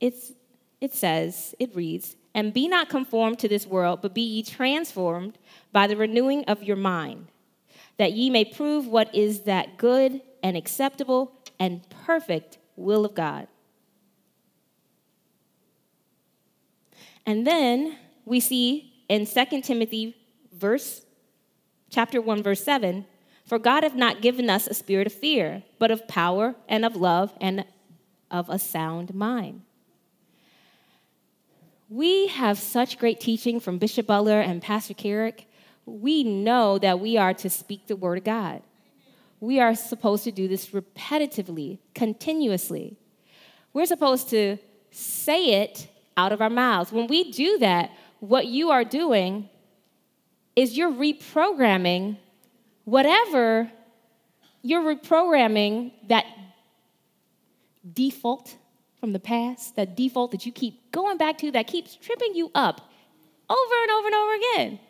[0.00, 0.32] It's
[0.80, 5.38] it says, it reads, and be not conformed to this world, but be ye transformed
[5.70, 7.28] by the renewing of your mind,
[7.96, 13.46] that ye may prove what is that good and acceptable and perfect will of God.
[17.24, 20.16] And then we see in 2 Timothy
[20.54, 21.02] verse
[21.90, 23.04] chapter 1 verse 7,
[23.44, 26.96] for God hath not given us a spirit of fear, but of power and of
[26.96, 27.64] love and
[28.30, 29.62] of a sound mind.
[31.88, 35.46] We have such great teaching from Bishop Butler and Pastor Kerrick.
[35.86, 38.62] We know that we are to speak the word of God.
[39.40, 42.96] We are supposed to do this repetitively, continuously.
[43.74, 44.56] We're supposed to
[44.90, 46.90] say it out of our mouths.
[46.90, 47.90] When we do that,
[48.20, 49.50] what you are doing
[50.56, 52.16] is you're reprogramming
[52.84, 53.70] whatever
[54.62, 56.24] you're reprogramming that
[57.92, 58.56] default
[58.98, 62.50] from the past, that default that you keep going back to that keeps tripping you
[62.54, 62.90] up
[63.50, 64.80] over and over and over again.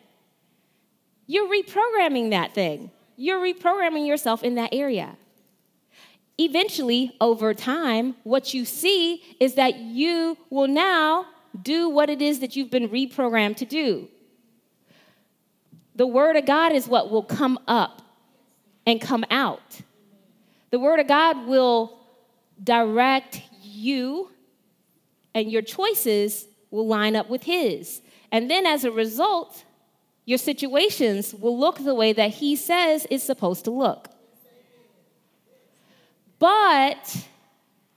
[1.27, 2.91] You're reprogramming that thing.
[3.17, 5.17] You're reprogramming yourself in that area.
[6.37, 11.25] Eventually, over time, what you see is that you will now
[11.61, 14.07] do what it is that you've been reprogrammed to do.
[15.95, 18.01] The Word of God is what will come up
[18.85, 19.81] and come out.
[20.71, 21.97] The Word of God will
[22.61, 24.29] direct you,
[25.33, 28.01] and your choices will line up with His.
[28.31, 29.63] And then as a result,
[30.25, 34.09] your situations will look the way that He says it's supposed to look.
[36.39, 37.27] But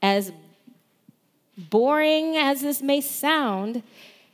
[0.01, 0.31] as
[1.57, 3.83] boring as this may sound,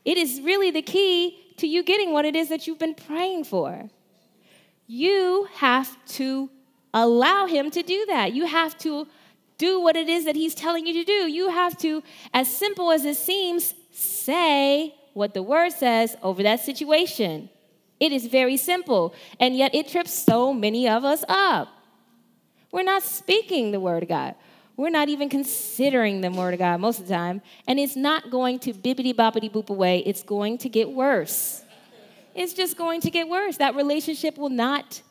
[0.04, 3.46] it is really the key to you getting what it is that you've been praying
[3.46, 3.89] for.
[4.88, 6.50] You have to
[6.94, 8.34] allow Him to do that.
[8.34, 9.08] You have to
[9.58, 11.30] do what it is that He's telling you to do.
[11.30, 16.60] You have to, as simple as it seems, say what the Word says over that
[16.60, 17.50] situation.
[18.00, 21.70] It is very simple, and yet it trips so many of us up.
[22.72, 24.36] We're not speaking the Word of God.
[24.78, 28.30] We're not even considering the Word of God most of the time, and it's not
[28.30, 30.00] going to bibbity boppity boop away.
[30.06, 31.62] It's going to get worse.
[32.34, 33.58] It's just going to get worse.
[33.58, 35.02] That relationship will not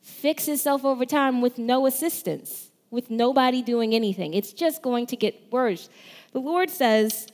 [0.00, 4.34] fix itself over time with no assistance, with nobody doing anything.
[4.34, 5.88] It's just going to get worse.
[6.32, 7.28] The Lord says,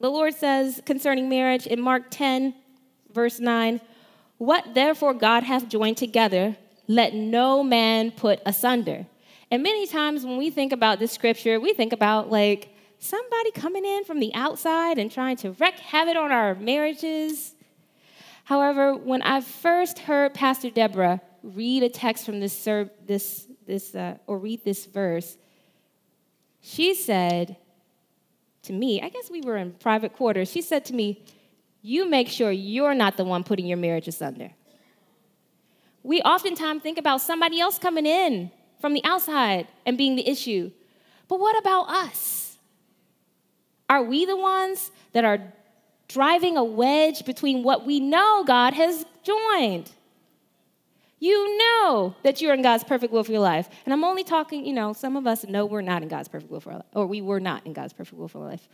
[0.00, 2.54] the Lord says concerning marriage in Mark 10,
[3.14, 3.80] verse 9,
[4.38, 6.56] What therefore God hath joined together,
[6.88, 9.06] let no man put asunder.
[9.52, 13.84] And many times when we think about this scripture, we think about like somebody coming
[13.84, 17.54] in from the outside and trying to wreak havoc on our marriages.
[18.44, 22.66] However, when I first heard Pastor Deborah read a text from this,
[23.06, 25.36] this, this uh, or read this verse,
[26.62, 27.58] she said
[28.62, 31.26] to me, I guess we were in private quarters, she said to me,
[31.82, 34.52] You make sure you're not the one putting your marriage asunder.
[36.02, 38.50] We oftentimes think about somebody else coming in
[38.82, 40.70] from the outside and being the issue.
[41.28, 42.58] But what about us?
[43.88, 45.38] Are we the ones that are
[46.08, 49.92] driving a wedge between what we know God has joined?
[51.20, 53.68] You know that you're in God's perfect will for your life.
[53.84, 56.50] And I'm only talking, you know, some of us know we're not in God's perfect
[56.50, 58.68] will for our life, or we were not in God's perfect will for our life.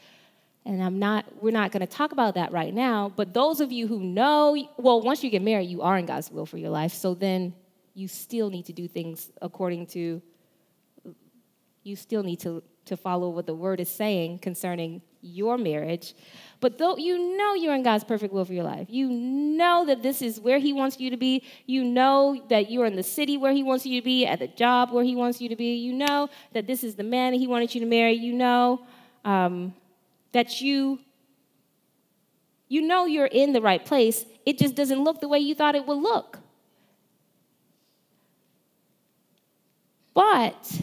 [0.64, 3.12] And I'm not, we're not going to talk about that right now.
[3.14, 6.30] But those of you who know, well, once you get married, you are in God's
[6.30, 6.94] will for your life.
[6.94, 7.52] So then
[7.98, 10.22] you still need to do things according to,
[11.82, 16.14] you still need to, to follow what the word is saying concerning your marriage.
[16.60, 20.00] But though you know you're in God's perfect will for your life, you know that
[20.00, 23.36] this is where He wants you to be, you know that you're in the city
[23.36, 25.74] where He wants you to be, at the job where He wants you to be,
[25.74, 28.86] you know that this is the man He wanted you to marry, you know.
[29.24, 29.74] Um,
[30.32, 31.00] that you
[32.68, 34.24] you know you're in the right place.
[34.46, 36.38] It just doesn't look the way you thought it would look
[40.18, 40.82] but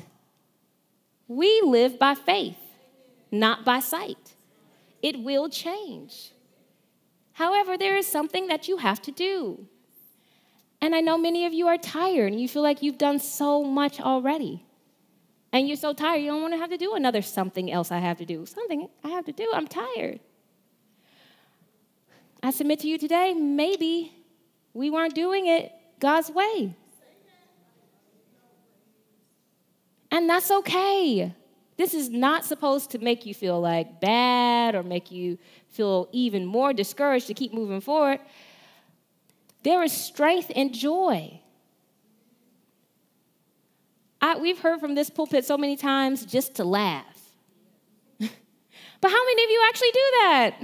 [1.27, 2.63] we live by faith
[3.31, 4.35] not by sight
[5.01, 6.31] it will change
[7.33, 9.35] however there is something that you have to do
[10.81, 13.63] and i know many of you are tired and you feel like you've done so
[13.63, 14.65] much already
[15.55, 17.99] and you're so tired, you don't want to have to do another something else I
[17.99, 18.45] have to do.
[18.45, 20.19] Something I have to do, I'm tired.
[22.43, 24.11] I submit to you today, maybe
[24.73, 25.71] we weren't doing it
[26.01, 26.75] God's way.
[30.15, 31.31] And that's okay.
[31.77, 36.45] This is not supposed to make you feel like bad or make you feel even
[36.45, 38.19] more discouraged to keep moving forward.
[39.61, 41.41] There is strength and joy
[44.25, 47.21] I, we've heard from this pulpit so many times just to laugh.
[48.19, 50.55] but how many of you actually do that?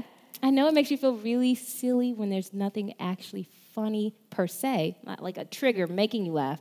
[0.42, 4.98] I know it makes you feel really silly when there's nothing actually funny per se,
[5.04, 6.60] not like a trigger making you laugh.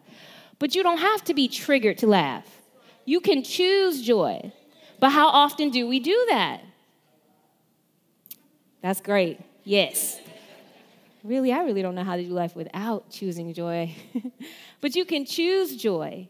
[0.59, 2.60] But you don't have to be triggered to laugh.
[3.05, 4.53] You can choose joy.
[4.99, 6.61] But how often do we do that?
[8.83, 9.41] That's great.
[9.65, 10.21] Yes.
[11.25, 13.95] Really, I really don't know how to do life without choosing joy.
[14.81, 16.29] but you can choose joy.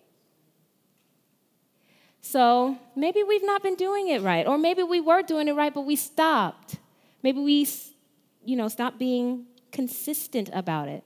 [2.23, 5.73] So maybe we've not been doing it right, or maybe we were doing it right,
[5.73, 6.77] but we stopped.
[7.23, 7.69] Maybe we,
[8.45, 11.05] you know, stopped being consistent about it.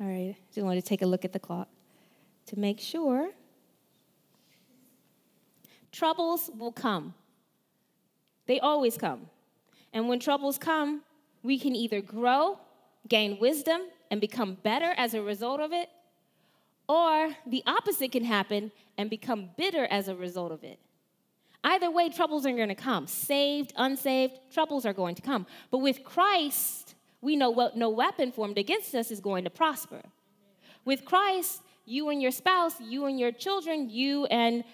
[0.00, 1.68] All right, just wanted to take a look at the clock
[2.50, 3.30] to make sure.
[5.92, 7.14] Troubles will come.
[8.46, 9.28] They always come.
[9.92, 11.02] And when troubles come,
[11.42, 12.58] we can either grow,
[13.08, 15.88] gain wisdom, and become better as a result of it,
[16.88, 20.80] or the opposite can happen and become bitter as a result of it.
[21.62, 23.06] Either way, troubles are going to come.
[23.06, 25.46] Saved, unsaved, troubles are going to come.
[25.70, 30.02] But with Christ, we know what no weapon formed against us is going to prosper.
[30.84, 34.64] With Christ, you and your spouse, you and your children, you and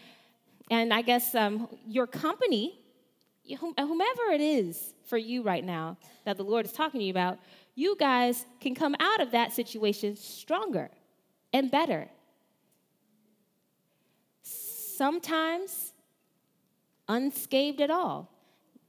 [0.71, 2.81] and I guess um, your company,
[3.61, 7.39] whomever it is for you right now that the Lord is talking to you about,
[7.77, 10.91] you guys can come out of that situation stronger
[11.53, 12.09] and better.
[14.43, 15.93] Sometimes
[17.09, 18.29] unscathed at all.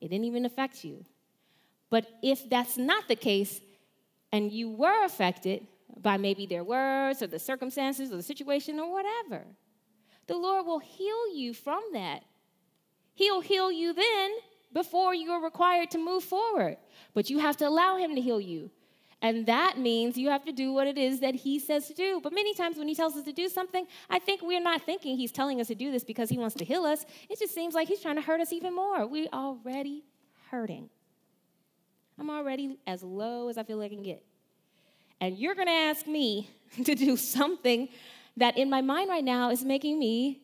[0.02, 1.06] It didn't even affect you.
[1.92, 3.62] But if that's not the case,
[4.32, 8.92] and you were affected by maybe their words or the circumstances or the situation or
[8.92, 9.46] whatever,
[10.28, 12.24] the Lord will heal you from that.
[13.14, 14.32] He'll heal you then
[14.74, 16.78] before you're required to move forward.
[17.14, 18.70] But you have to allow Him to heal you.
[19.22, 22.20] And that means you have to do what it is that he says to do.
[22.22, 25.18] But many times when he tells us to do something, I think we're not thinking
[25.18, 27.04] he's telling us to do this because he wants to heal us.
[27.28, 29.08] It just seems like he's trying to hurt us even more.
[29.08, 30.04] We're already
[30.52, 30.90] hurting.
[32.20, 34.24] I'm already as low as I feel I can get.
[35.20, 36.50] And you're going to ask me
[36.84, 37.90] to do something
[38.38, 40.42] that in my mind right now is making me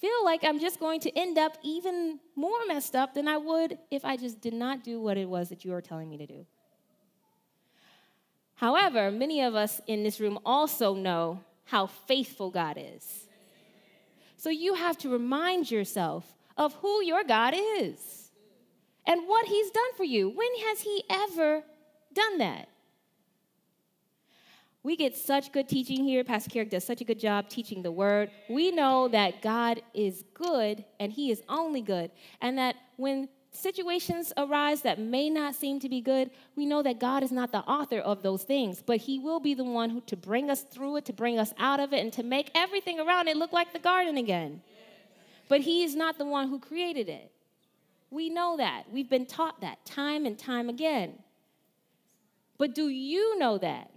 [0.00, 3.78] feel like I'm just going to end up even more messed up than I would
[3.90, 6.26] if I just did not do what it was that you are telling me to
[6.26, 6.46] do.
[8.54, 13.26] However, many of us in this room also know how faithful God is.
[14.36, 16.24] So you have to remind yourself
[16.56, 18.30] of who your God is
[19.06, 20.28] and what He's done for you.
[20.28, 21.62] When has He ever
[22.12, 22.68] done that?
[24.82, 26.24] We get such good teaching here.
[26.24, 28.30] Pastor Kerrick does such a good job teaching the word.
[28.48, 34.32] We know that God is good and He is only good, and that when situations
[34.38, 37.58] arise that may not seem to be good, we know that God is not the
[37.58, 40.96] author of those things, but He will be the one who to bring us through
[40.96, 43.74] it, to bring us out of it, and to make everything around it look like
[43.74, 44.62] the garden again.
[45.48, 47.30] But He is not the one who created it.
[48.10, 48.84] We know that.
[48.90, 51.18] We've been taught that time and time again.
[52.56, 53.90] But do you know that?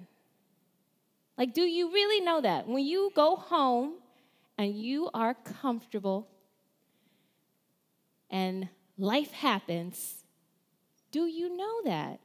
[1.37, 2.67] Like, do you really know that?
[2.67, 3.95] When you go home
[4.57, 6.27] and you are comfortable
[8.29, 10.23] and life happens,
[11.11, 12.19] do you know that?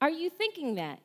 [0.00, 1.00] Are you thinking that?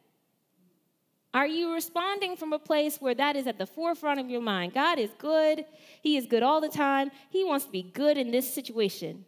[1.34, 4.74] Are you responding from a place where that is at the forefront of your mind?
[4.76, 5.66] God is good.
[6.02, 7.10] He is good all the time.
[7.32, 9.26] He wants to be good in this situation.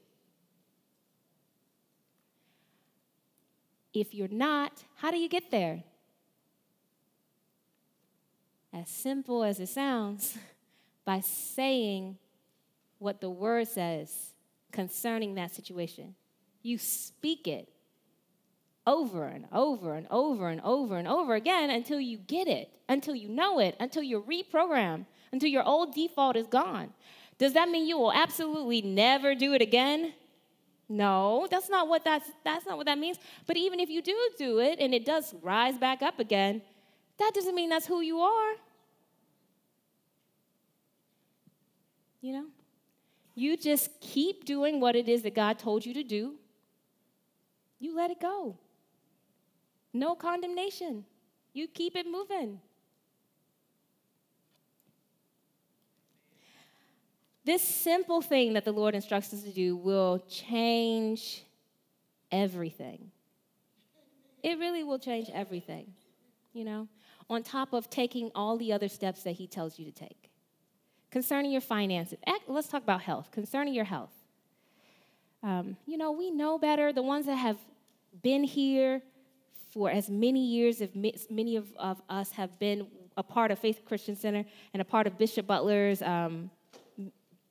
[3.91, 5.83] If you're not, how do you get there?
[8.75, 10.37] As simple as it sounds,
[11.05, 12.17] by saying
[12.99, 14.33] what the word says
[14.73, 16.15] concerning that situation.
[16.61, 17.69] You speak it
[18.85, 23.15] over and over and over and over and over again until you get it, until
[23.15, 26.89] you know it, until you're reprogrammed, until your old default is gone.
[27.37, 30.13] Does that mean you will absolutely never do it again?
[30.89, 33.17] No, that's not what that's that's not what that means.
[33.47, 36.61] But even if you do do it and it does rise back up again,
[37.17, 38.53] that doesn't mean that's who you are.
[42.25, 42.45] You know?
[43.35, 46.33] You just keep doing what it is that God told you to do.
[47.77, 48.57] You let it go.
[49.93, 51.05] No condemnation.
[51.53, 52.59] You keep it moving.
[57.43, 61.43] This simple thing that the Lord instructs us to do will change
[62.31, 63.11] everything.
[64.41, 65.93] It really will change everything,
[66.53, 66.87] you know,
[67.29, 70.31] on top of taking all the other steps that He tells you to take
[71.15, 72.19] concerning your finances.
[72.45, 74.11] Let's talk about health, concerning your health.
[75.41, 76.91] Um, you know, we know better.
[76.91, 77.57] The ones that have
[78.21, 79.01] been here
[79.71, 83.83] for as many years as many of, of us have been a part of Faith
[83.85, 84.43] Christian Center
[84.73, 86.51] and a part of Bishop Butler's um,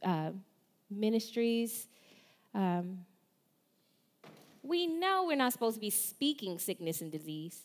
[0.03, 0.33] uh,
[0.91, 1.89] ministries.
[2.55, 2.99] Um,
[4.62, 7.61] we know we're not supposed to be speaking sickness and disease.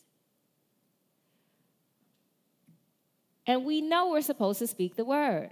[3.45, 5.49] And we know we're supposed to speak the word.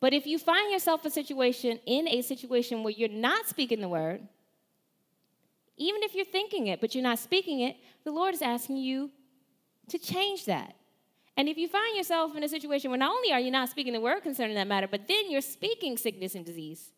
[0.00, 3.88] But if you find yourself a situation in a situation where you're not speaking the
[3.88, 4.20] word,
[5.76, 9.10] even if you're thinking it, but you're not speaking it, the Lord is asking you
[9.88, 10.74] to change that.
[11.36, 13.92] And if you find yourself in a situation where not only are you not speaking
[13.92, 16.92] the word concerning that matter, but then you're speaking sickness and disease,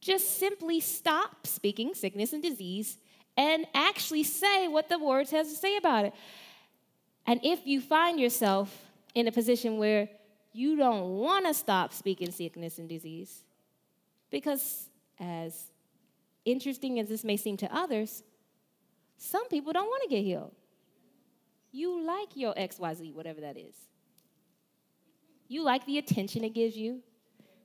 [0.00, 2.98] just simply stop speaking sickness and disease
[3.36, 6.14] and actually say what the word has to say about it.
[7.26, 10.08] And if you find yourself in a position where
[10.56, 13.42] you don't want to stop speaking sickness and disease,
[14.30, 14.88] because
[15.20, 15.70] as
[16.44, 18.22] interesting as this may seem to others,
[19.18, 20.52] some people don't want to get healed.
[21.72, 23.74] You like your XYZ, whatever that is.
[25.48, 27.00] You like the attention it gives you.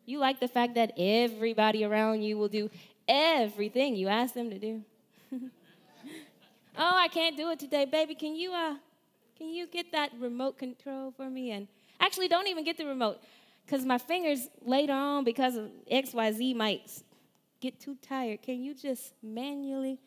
[0.06, 2.70] You like the fact that everybody around you will do
[3.08, 4.84] everything you ask them to do.
[5.32, 5.40] oh,
[6.78, 8.16] I can't do it today, baby.
[8.16, 8.76] Can you uh
[9.38, 11.52] can you get that remote control for me?
[11.52, 11.68] And
[12.02, 13.20] actually don't even get the remote
[13.66, 16.92] because my fingers later on because of XYZ might
[17.62, 18.42] get too tired.
[18.42, 20.00] Can you just manually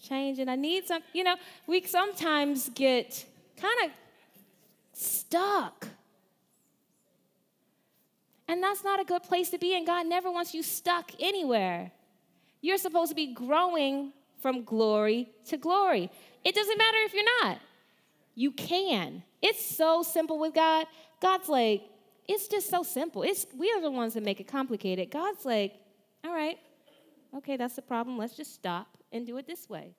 [0.00, 0.48] change it?
[0.48, 1.36] I need some, you know,
[1.66, 3.24] we sometimes get
[3.56, 3.90] kind of
[4.92, 5.88] stuck.
[8.46, 11.92] And that's not a good place to be, and God never wants you stuck anywhere.
[12.60, 16.10] You're supposed to be growing from glory to glory.
[16.44, 17.58] It doesn't matter if you're not,
[18.34, 19.22] you can.
[19.42, 20.86] It's so simple with God.
[21.20, 21.82] God's like,
[22.26, 23.22] it's just so simple.
[23.22, 25.10] It's we are the ones that make it complicated.
[25.10, 25.74] God's like,
[26.24, 26.58] all right,
[27.36, 28.18] okay, that's the problem.
[28.18, 29.94] Let's just stop and do it this way.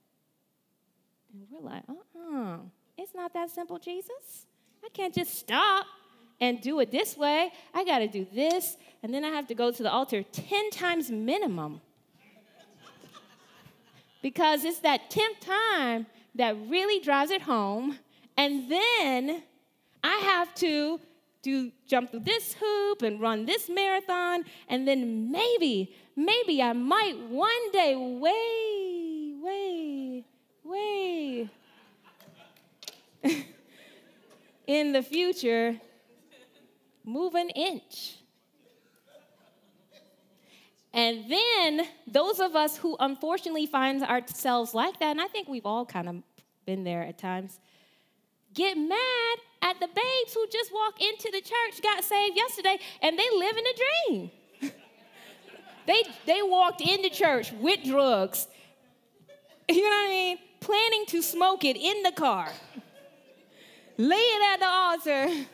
[1.33, 2.57] And we're like, uh-uh.
[2.97, 4.45] It's not that simple, Jesus.
[4.83, 5.85] I can't just stop
[6.41, 7.51] and do it this way.
[7.73, 10.69] I got to do this, and then I have to go to the altar 10
[10.71, 11.81] times minimum.
[14.21, 16.05] because it's that 10th time
[16.35, 17.97] that really drives it home.
[18.37, 19.43] And then
[20.03, 20.99] I have to
[21.41, 27.17] do jump through this hoop and run this marathon, and then maybe, maybe I might
[27.29, 30.25] one day, way, way,
[30.63, 31.49] way
[34.67, 35.79] in the future
[37.03, 38.15] move an inch.
[40.91, 45.65] And then those of us who unfortunately find ourselves like that, and I think we've
[45.65, 46.15] all kind of
[46.65, 47.59] been there at times,
[48.53, 49.37] get mad
[49.69, 53.55] at the babes who just walked into the church, got saved yesterday, and they live
[53.57, 54.31] in a dream.
[55.87, 58.47] they, they walked into church with drugs,
[59.69, 60.37] you know what I mean?
[60.59, 62.49] Planning to smoke it in the car
[63.97, 65.45] lay it at the altar,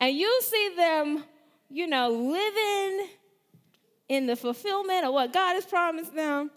[0.00, 1.24] and you see them,
[1.70, 3.08] you know, living
[4.08, 6.50] in the fulfillment of what God has promised them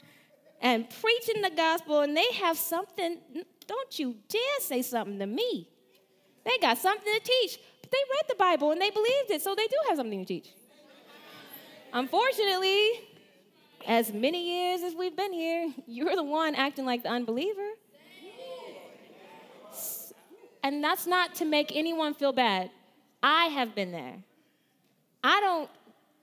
[0.60, 3.20] and preaching the gospel, and they have something.
[3.68, 5.70] Don't you dare say something to me.
[6.48, 7.60] They got something to teach.
[7.82, 10.26] But they read the Bible and they believed it, so they do have something to
[10.26, 10.50] teach.
[11.92, 12.90] Unfortunately,
[13.86, 17.68] as many years as we've been here, you're the one acting like the unbeliever.
[20.64, 22.72] And that's not to make anyone feel bad.
[23.22, 24.16] I have been there.
[25.24, 25.70] I don't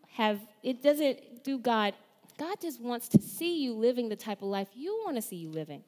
[0.09, 1.95] have, it doesn't do God.
[2.39, 5.37] God just wants to see you living the type of life you want to see
[5.37, 5.83] you living.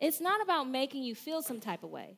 [0.00, 2.16] It's not about making you feel some type of way,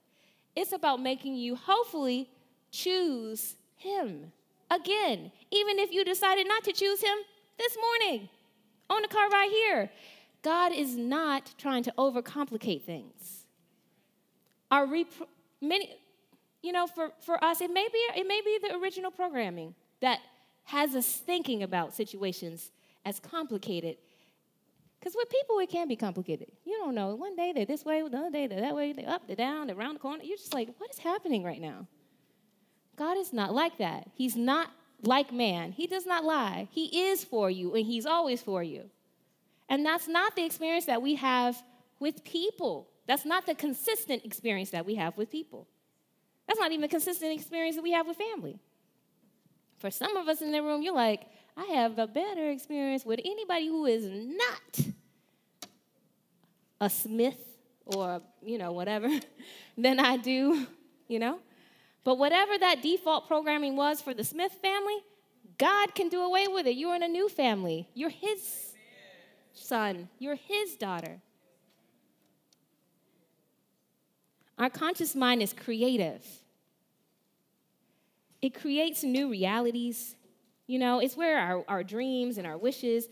[0.54, 2.28] it's about making you hopefully
[2.70, 4.32] choose Him.
[4.70, 7.18] Again, even if you decided not to choose Him
[7.58, 8.28] this morning
[8.88, 9.90] on the car right here,
[10.42, 13.44] God is not trying to overcomplicate things.
[14.70, 15.06] Our, rep-
[15.60, 15.96] many,
[16.62, 20.20] you know, for, for us, it may, be, it may be the original programming that
[20.64, 22.70] has us thinking about situations
[23.04, 23.96] as complicated.
[25.02, 26.46] Because with people, it can be complicated.
[26.64, 27.16] You don't know.
[27.16, 29.66] One day they're this way, the other day they're that way, they're up, they're down,
[29.66, 30.22] they're around the corner.
[30.22, 31.88] You're just like, what is happening right now?
[32.94, 34.08] God is not like that.
[34.14, 34.70] He's not
[35.02, 35.72] like man.
[35.72, 36.68] He does not lie.
[36.70, 38.90] He is for you, and He's always for you.
[39.68, 41.60] And that's not the experience that we have
[41.98, 42.88] with people.
[43.08, 45.66] That's not the consistent experience that we have with people.
[46.46, 48.60] That's not even a consistent experience that we have with family.
[49.78, 51.22] For some of us in the room, you're like,
[51.56, 54.86] I have a better experience with anybody who is not
[56.80, 57.38] a Smith
[57.86, 59.08] or, you know, whatever,
[59.78, 60.66] than I do,
[61.08, 61.38] you know?
[62.04, 64.96] But whatever that default programming was for the Smith family,
[65.58, 66.76] God can do away with it.
[66.76, 67.88] You're in a new family.
[67.94, 68.74] You're His
[69.52, 71.20] son, you're His daughter.
[74.58, 76.24] Our conscious mind is creative.
[78.40, 80.16] It creates new realities
[80.66, 83.08] You know, it's where our, our dreams and our wishes,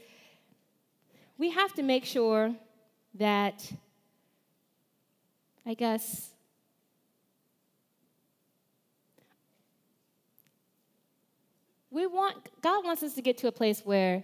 [1.37, 2.55] we have to make sure
[3.15, 3.71] that,
[5.67, 6.31] I guess,
[11.91, 14.23] we want, God wants us to get to a place where,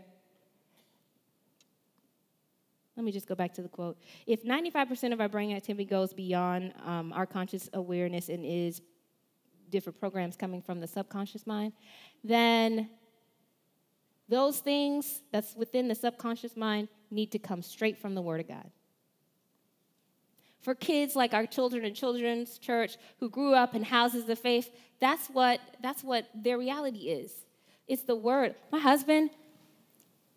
[2.97, 3.99] let me just go back to the quote.
[4.27, 8.81] If 95% of our brain activity goes beyond um, our conscious awareness and is
[9.69, 11.73] different programs coming from the subconscious mind,
[12.23, 12.89] then
[14.29, 18.49] those things that's within the subconscious mind need to come straight from the Word of
[18.49, 18.71] God.
[20.61, 24.71] For kids like our children and children's church who grew up in houses of faith,
[25.01, 27.33] that's what, that's what their reality is.
[27.87, 28.57] It's the Word.
[28.73, 29.31] My husband,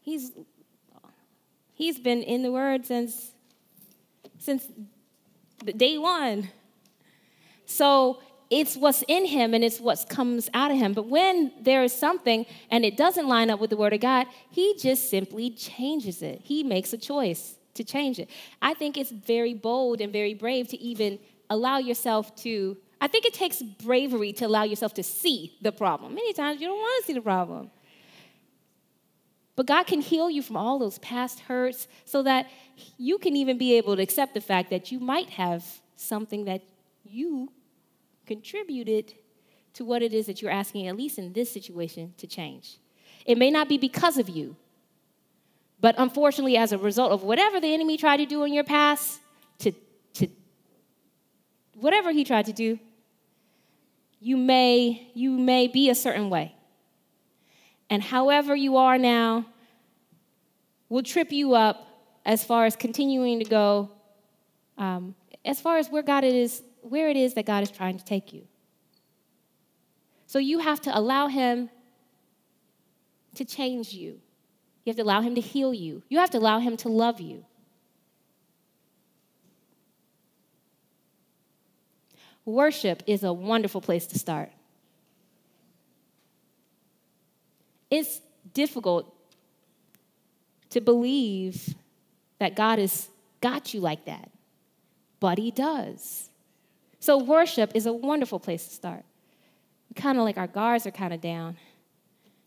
[0.02, 0.32] he's,
[1.74, 3.32] he's been in the Word since,
[4.38, 4.68] since
[5.66, 6.50] day one.
[7.66, 10.94] So it's what's in him and it's what comes out of him.
[10.94, 14.28] But when there is something and it doesn't line up with the word of God,
[14.50, 16.42] he just simply changes it.
[16.44, 18.30] He makes a choice to change it.
[18.62, 21.20] I think it's very bold and very brave to even
[21.50, 26.16] allow yourself to, I think it takes bravery to allow yourself to see the problem.
[26.16, 27.70] Many times you don't want to see the problem.
[29.56, 32.50] But God can heal you from all those past hurts so that
[32.98, 35.66] you can even be able to accept the fact that you might have
[35.98, 36.64] something that
[37.04, 37.52] you
[38.30, 39.16] contributed
[39.74, 42.78] to what it is that you're asking, at least in this situation, to change.
[43.26, 44.56] It may not be because of you,
[45.82, 49.20] but unfortunately, as a result of whatever the enemy tried to do in your past,
[49.64, 49.72] to,
[50.14, 50.28] to
[51.74, 52.78] whatever he tried to do,
[54.20, 56.54] you may, you may be a certain way.
[57.90, 59.46] And however you are now
[60.88, 61.88] will trip you up
[62.26, 63.90] as far as continuing to go,
[64.78, 68.04] um, as far as where God is where it is that God is trying to
[68.04, 68.48] take you.
[70.28, 71.70] So you have to allow Him
[73.36, 74.20] to change you.
[74.86, 76.04] You have to allow Him to heal you.
[76.10, 77.46] You have to allow Him to love you.
[82.46, 84.52] Worship is a wonderful place to start.
[87.92, 88.22] It's
[88.54, 89.14] difficult
[90.70, 91.76] to believe
[92.40, 93.10] that God has
[93.42, 94.32] got you like that,
[95.20, 96.30] but He does.
[97.00, 99.06] So, worship is a wonderful place to start.
[99.96, 101.58] Kind of like our guards are kind of down,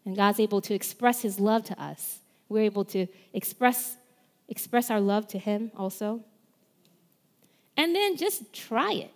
[0.04, 2.20] and God's able to express His love to us.
[2.48, 3.96] We're able to express,
[4.48, 6.20] express our love to Him also.
[7.76, 9.10] And then just try it.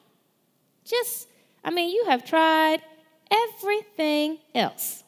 [0.85, 1.29] Just,
[1.63, 2.81] I mean, you have tried
[3.31, 5.05] everything else.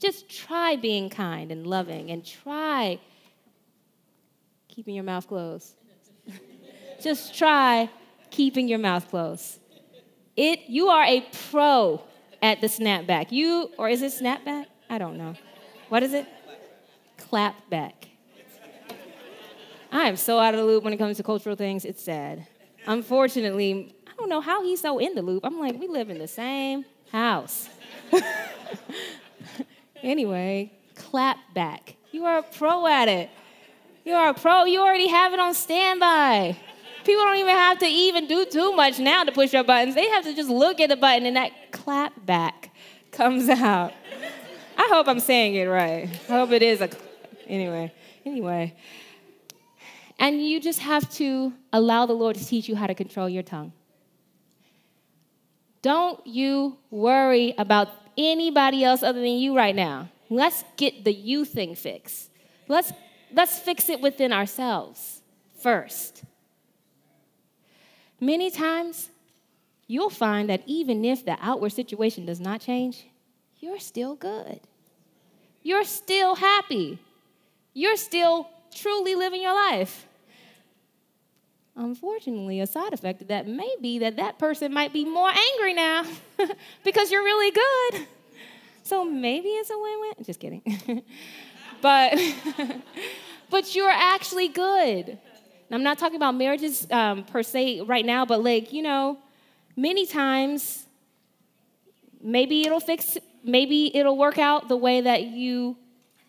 [0.00, 2.98] Just try being kind and loving and try
[4.68, 5.74] keeping your mouth closed.
[7.02, 7.90] just try
[8.30, 9.60] keeping your mouth closed.
[10.36, 12.02] It, you are a pro
[12.42, 13.32] at the snapback.
[13.32, 14.66] You, or is it snapback?
[14.88, 15.34] I don't know.
[15.88, 16.26] What is it?
[17.16, 18.08] Clap back.
[19.90, 21.84] I am so out of the loop when it comes to cultural things.
[21.84, 22.46] It's sad.
[22.86, 25.44] Unfortunately, I don't know how he's so in the loop.
[25.44, 27.68] I'm like, we live in the same house.
[30.02, 31.96] anyway, clap back.
[32.12, 33.30] You are a pro at it.
[34.04, 34.64] You are a pro.
[34.64, 36.56] You already have it on standby.
[37.08, 39.94] People don't even have to even do too much now to push your buttons.
[39.94, 42.70] They have to just look at the button and that clap back
[43.12, 43.94] comes out.
[44.76, 46.06] I hope I'm saying it right.
[46.28, 46.90] I hope it is a
[47.46, 47.94] anyway.
[48.26, 48.76] Anyway.
[50.18, 53.42] And you just have to allow the Lord to teach you how to control your
[53.42, 53.72] tongue.
[55.80, 57.88] Don't you worry about
[58.18, 60.10] anybody else other than you right now.
[60.28, 62.30] Let's get the you thing fixed.
[62.68, 62.92] Let's
[63.32, 65.22] let's fix it within ourselves
[65.58, 66.24] first.
[68.20, 69.10] Many times,
[69.86, 73.06] you'll find that even if the outward situation does not change,
[73.60, 74.60] you're still good.
[75.62, 76.98] You're still happy.
[77.74, 80.06] You're still truly living your life.
[81.76, 85.74] Unfortunately, a side effect of that may be that that person might be more angry
[85.74, 86.04] now
[86.84, 88.06] because you're really good.
[88.82, 90.24] So maybe it's a win-win.
[90.24, 90.62] Just kidding.
[91.80, 92.18] but
[93.50, 95.18] but you're actually good.
[95.70, 99.18] I'm not talking about marriages um, per se right now, but like, you know,
[99.76, 100.86] many times,
[102.22, 105.76] maybe it'll fix, maybe it'll work out the way that you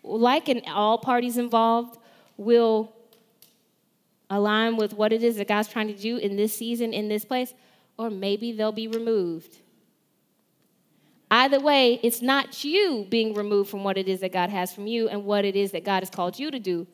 [0.02, 1.98] like, and all parties involved
[2.36, 2.92] will
[4.28, 7.24] align with what it is that God's trying to do in this season, in this
[7.24, 7.54] place,
[7.98, 9.58] or maybe they'll be removed.
[11.30, 14.86] Either way, it's not you being removed from what it is that God has from
[14.86, 16.86] you and what it is that God has called you to do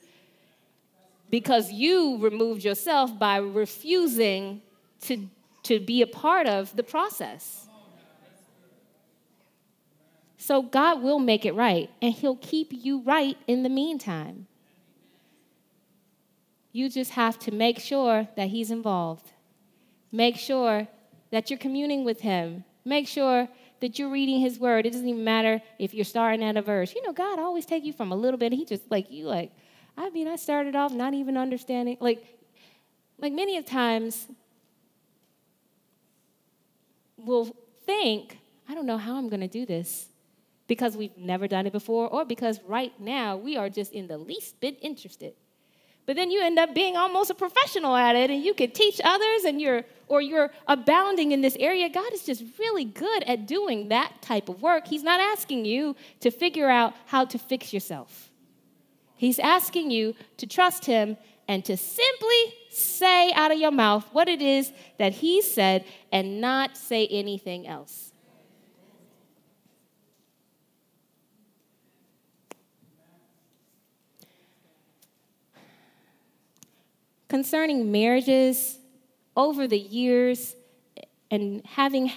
[1.31, 4.63] because you removed yourself by refusing
[5.03, 5.29] to,
[5.65, 7.67] to be a part of the process.
[10.39, 14.47] So God will make it right, and He'll keep you right in the meantime.
[16.71, 19.33] You just have to make sure that He's involved.
[20.13, 20.87] Make sure
[21.33, 22.65] that you're communing with Him.
[22.85, 23.49] Make sure
[23.81, 24.87] that you're reading His Word.
[24.87, 26.95] It doesn't even matter if you're starting at a verse.
[26.95, 28.53] You know, God always take you from a little bit.
[28.53, 29.51] He just like you, like
[29.97, 31.97] I mean, I started off not even understanding.
[32.01, 32.25] Like,
[33.19, 34.27] like many of times,
[37.17, 38.39] we'll think,
[38.69, 40.07] I don't know how I'm going to do this
[40.67, 44.19] because we've never done it before, or because right now we are just in the
[44.19, 45.35] least bit interested.
[46.07, 49.01] But then you end up being almost a professional at it and you can teach
[49.03, 51.89] others and you're or you're abounding in this area.
[51.89, 54.87] God is just really good at doing that type of work.
[54.87, 58.31] He's not asking you to figure out how to fix yourself.
[59.17, 61.17] He's asking you to trust him
[61.49, 66.41] and to simply say out of your mouth what it is that he said and
[66.41, 68.13] not say anything else.
[77.29, 78.79] concerning marriages
[79.37, 80.55] over the years
[81.31, 82.11] and having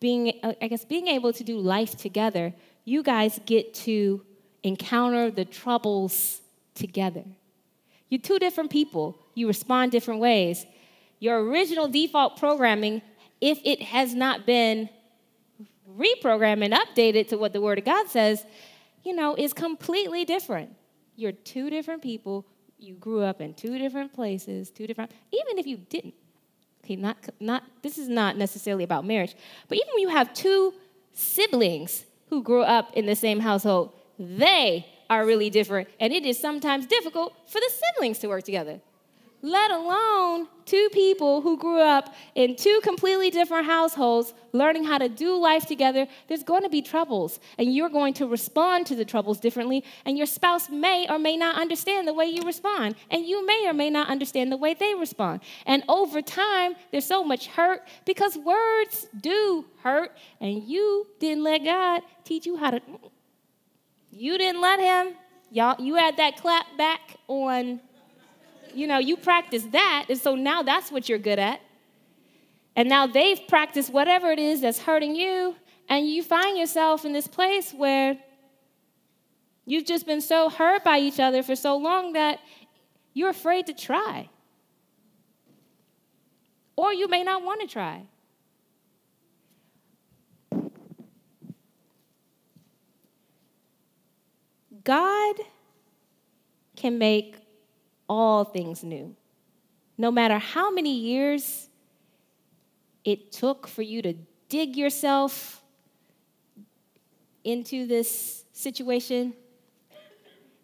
[0.00, 2.52] being i guess being able to do life together
[2.84, 4.24] you guys get to
[4.62, 6.40] encounter the troubles
[6.74, 7.24] together.
[8.08, 9.18] You're two different people.
[9.34, 10.66] You respond different ways.
[11.20, 13.02] Your original default programming
[13.40, 14.88] if it has not been
[15.96, 18.44] reprogrammed and updated to what the word of god says
[19.04, 20.74] you know is completely different.
[21.16, 22.46] You're two different people.
[22.78, 26.14] You grew up in two different places, two different, even if you didn't,
[26.82, 29.34] okay, not, not, this is not necessarily about marriage,
[29.68, 30.74] but even when you have two
[31.12, 36.38] siblings who grew up in the same household, they are really different, and it is
[36.38, 38.80] sometimes difficult for the siblings to work together
[39.44, 45.06] let alone two people who grew up in two completely different households learning how to
[45.06, 47.38] do life together, there's going to be troubles.
[47.58, 49.84] And you're going to respond to the troubles differently.
[50.06, 52.94] And your spouse may or may not understand the way you respond.
[53.10, 55.42] And you may or may not understand the way they respond.
[55.66, 60.16] And over time, there's so much hurt because words do hurt.
[60.40, 62.80] And you didn't let God teach you how to.
[64.16, 65.14] You didn't let Him.
[65.50, 67.80] Y'all, you had that clap back on
[68.74, 71.60] you know, you practice that, and so now that's what you're good at.
[72.76, 75.54] And now they've practiced whatever it is that's hurting you,
[75.88, 78.18] and you find yourself in this place where
[79.64, 82.40] you've just been so hurt by each other for so long that
[83.12, 84.28] you're afraid to try.
[86.76, 88.02] Or you may not want to try.
[94.84, 95.36] God
[96.76, 97.36] can make
[98.08, 99.16] all things new.
[99.96, 101.68] No matter how many years
[103.04, 104.14] it took for you to
[104.48, 105.62] dig yourself
[107.44, 109.34] into this situation,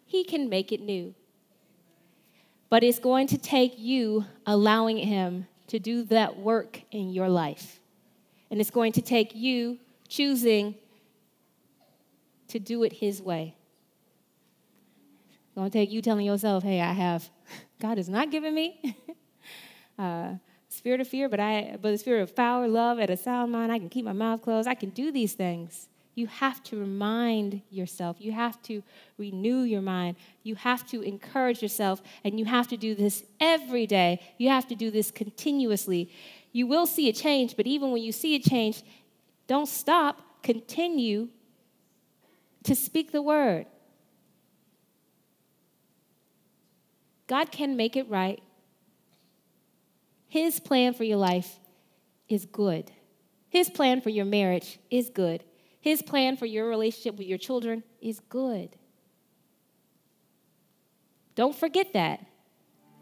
[0.05, 1.15] He can make it new.
[2.69, 7.79] But it's going to take you allowing Him to do that work in your life.
[8.49, 10.75] And it's going to take you choosing
[12.49, 13.55] to do it His way.
[15.55, 17.29] To take you telling yourself, hey, I have,
[17.79, 18.95] God has not given me
[19.99, 20.35] uh,
[20.69, 23.71] spirit of fear, but, I, but the spirit of power, love, and a sound mind.
[23.71, 24.67] I can keep my mouth closed.
[24.67, 25.89] I can do these things.
[26.15, 28.17] You have to remind yourself.
[28.19, 28.83] You have to
[29.17, 30.17] renew your mind.
[30.43, 32.01] You have to encourage yourself.
[32.23, 34.21] And you have to do this every day.
[34.37, 36.11] You have to do this continuously.
[36.51, 38.83] You will see a change, but even when you see a change,
[39.47, 40.21] don't stop.
[40.43, 41.29] Continue
[42.63, 43.67] to speak the word.
[47.31, 48.43] God can make it right.
[50.27, 51.61] His plan for your life
[52.27, 52.91] is good.
[53.47, 55.45] His plan for your marriage is good.
[55.79, 58.75] His plan for your relationship with your children is good.
[61.35, 62.25] Don't forget that.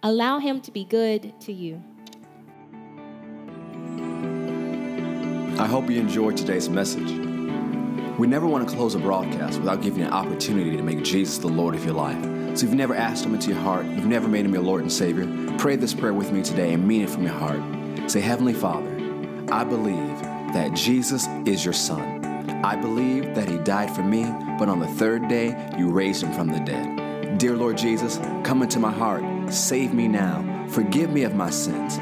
[0.04, 1.82] Allow Him to be good to you.
[5.60, 7.10] I hope you enjoyed today's message.
[8.20, 11.40] We never want to close a broadcast without giving you an opportunity to make Jesus
[11.40, 12.39] the Lord of your life.
[12.60, 14.82] So if you've never asked Him into your heart, you've never made Him your Lord
[14.82, 15.26] and Savior,
[15.60, 17.62] pray this prayer with me today and mean it from your heart.
[18.12, 18.90] Say, Heavenly Father,
[19.50, 22.26] I believe that Jesus is your Son.
[22.66, 24.26] I believe that He died for me,
[24.60, 27.38] but on the third day, you raised Him from the dead.
[27.38, 31.96] Dear Lord Jesus, come into my heart, save me now, forgive me of my sins,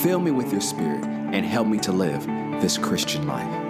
[0.00, 2.24] fill me with your Spirit, and help me to live
[2.62, 3.64] this Christian life.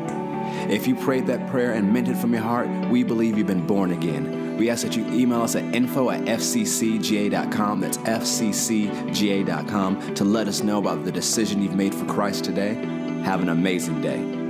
[0.70, 3.66] If you prayed that prayer and meant it from your heart, we believe you've been
[3.66, 4.43] born again.
[4.56, 8.54] We ask that you email us at info at fccga.com, that's fccga.com,
[10.14, 12.74] to let us know about the decision you've made for Christ today.
[13.24, 14.43] Have an amazing day.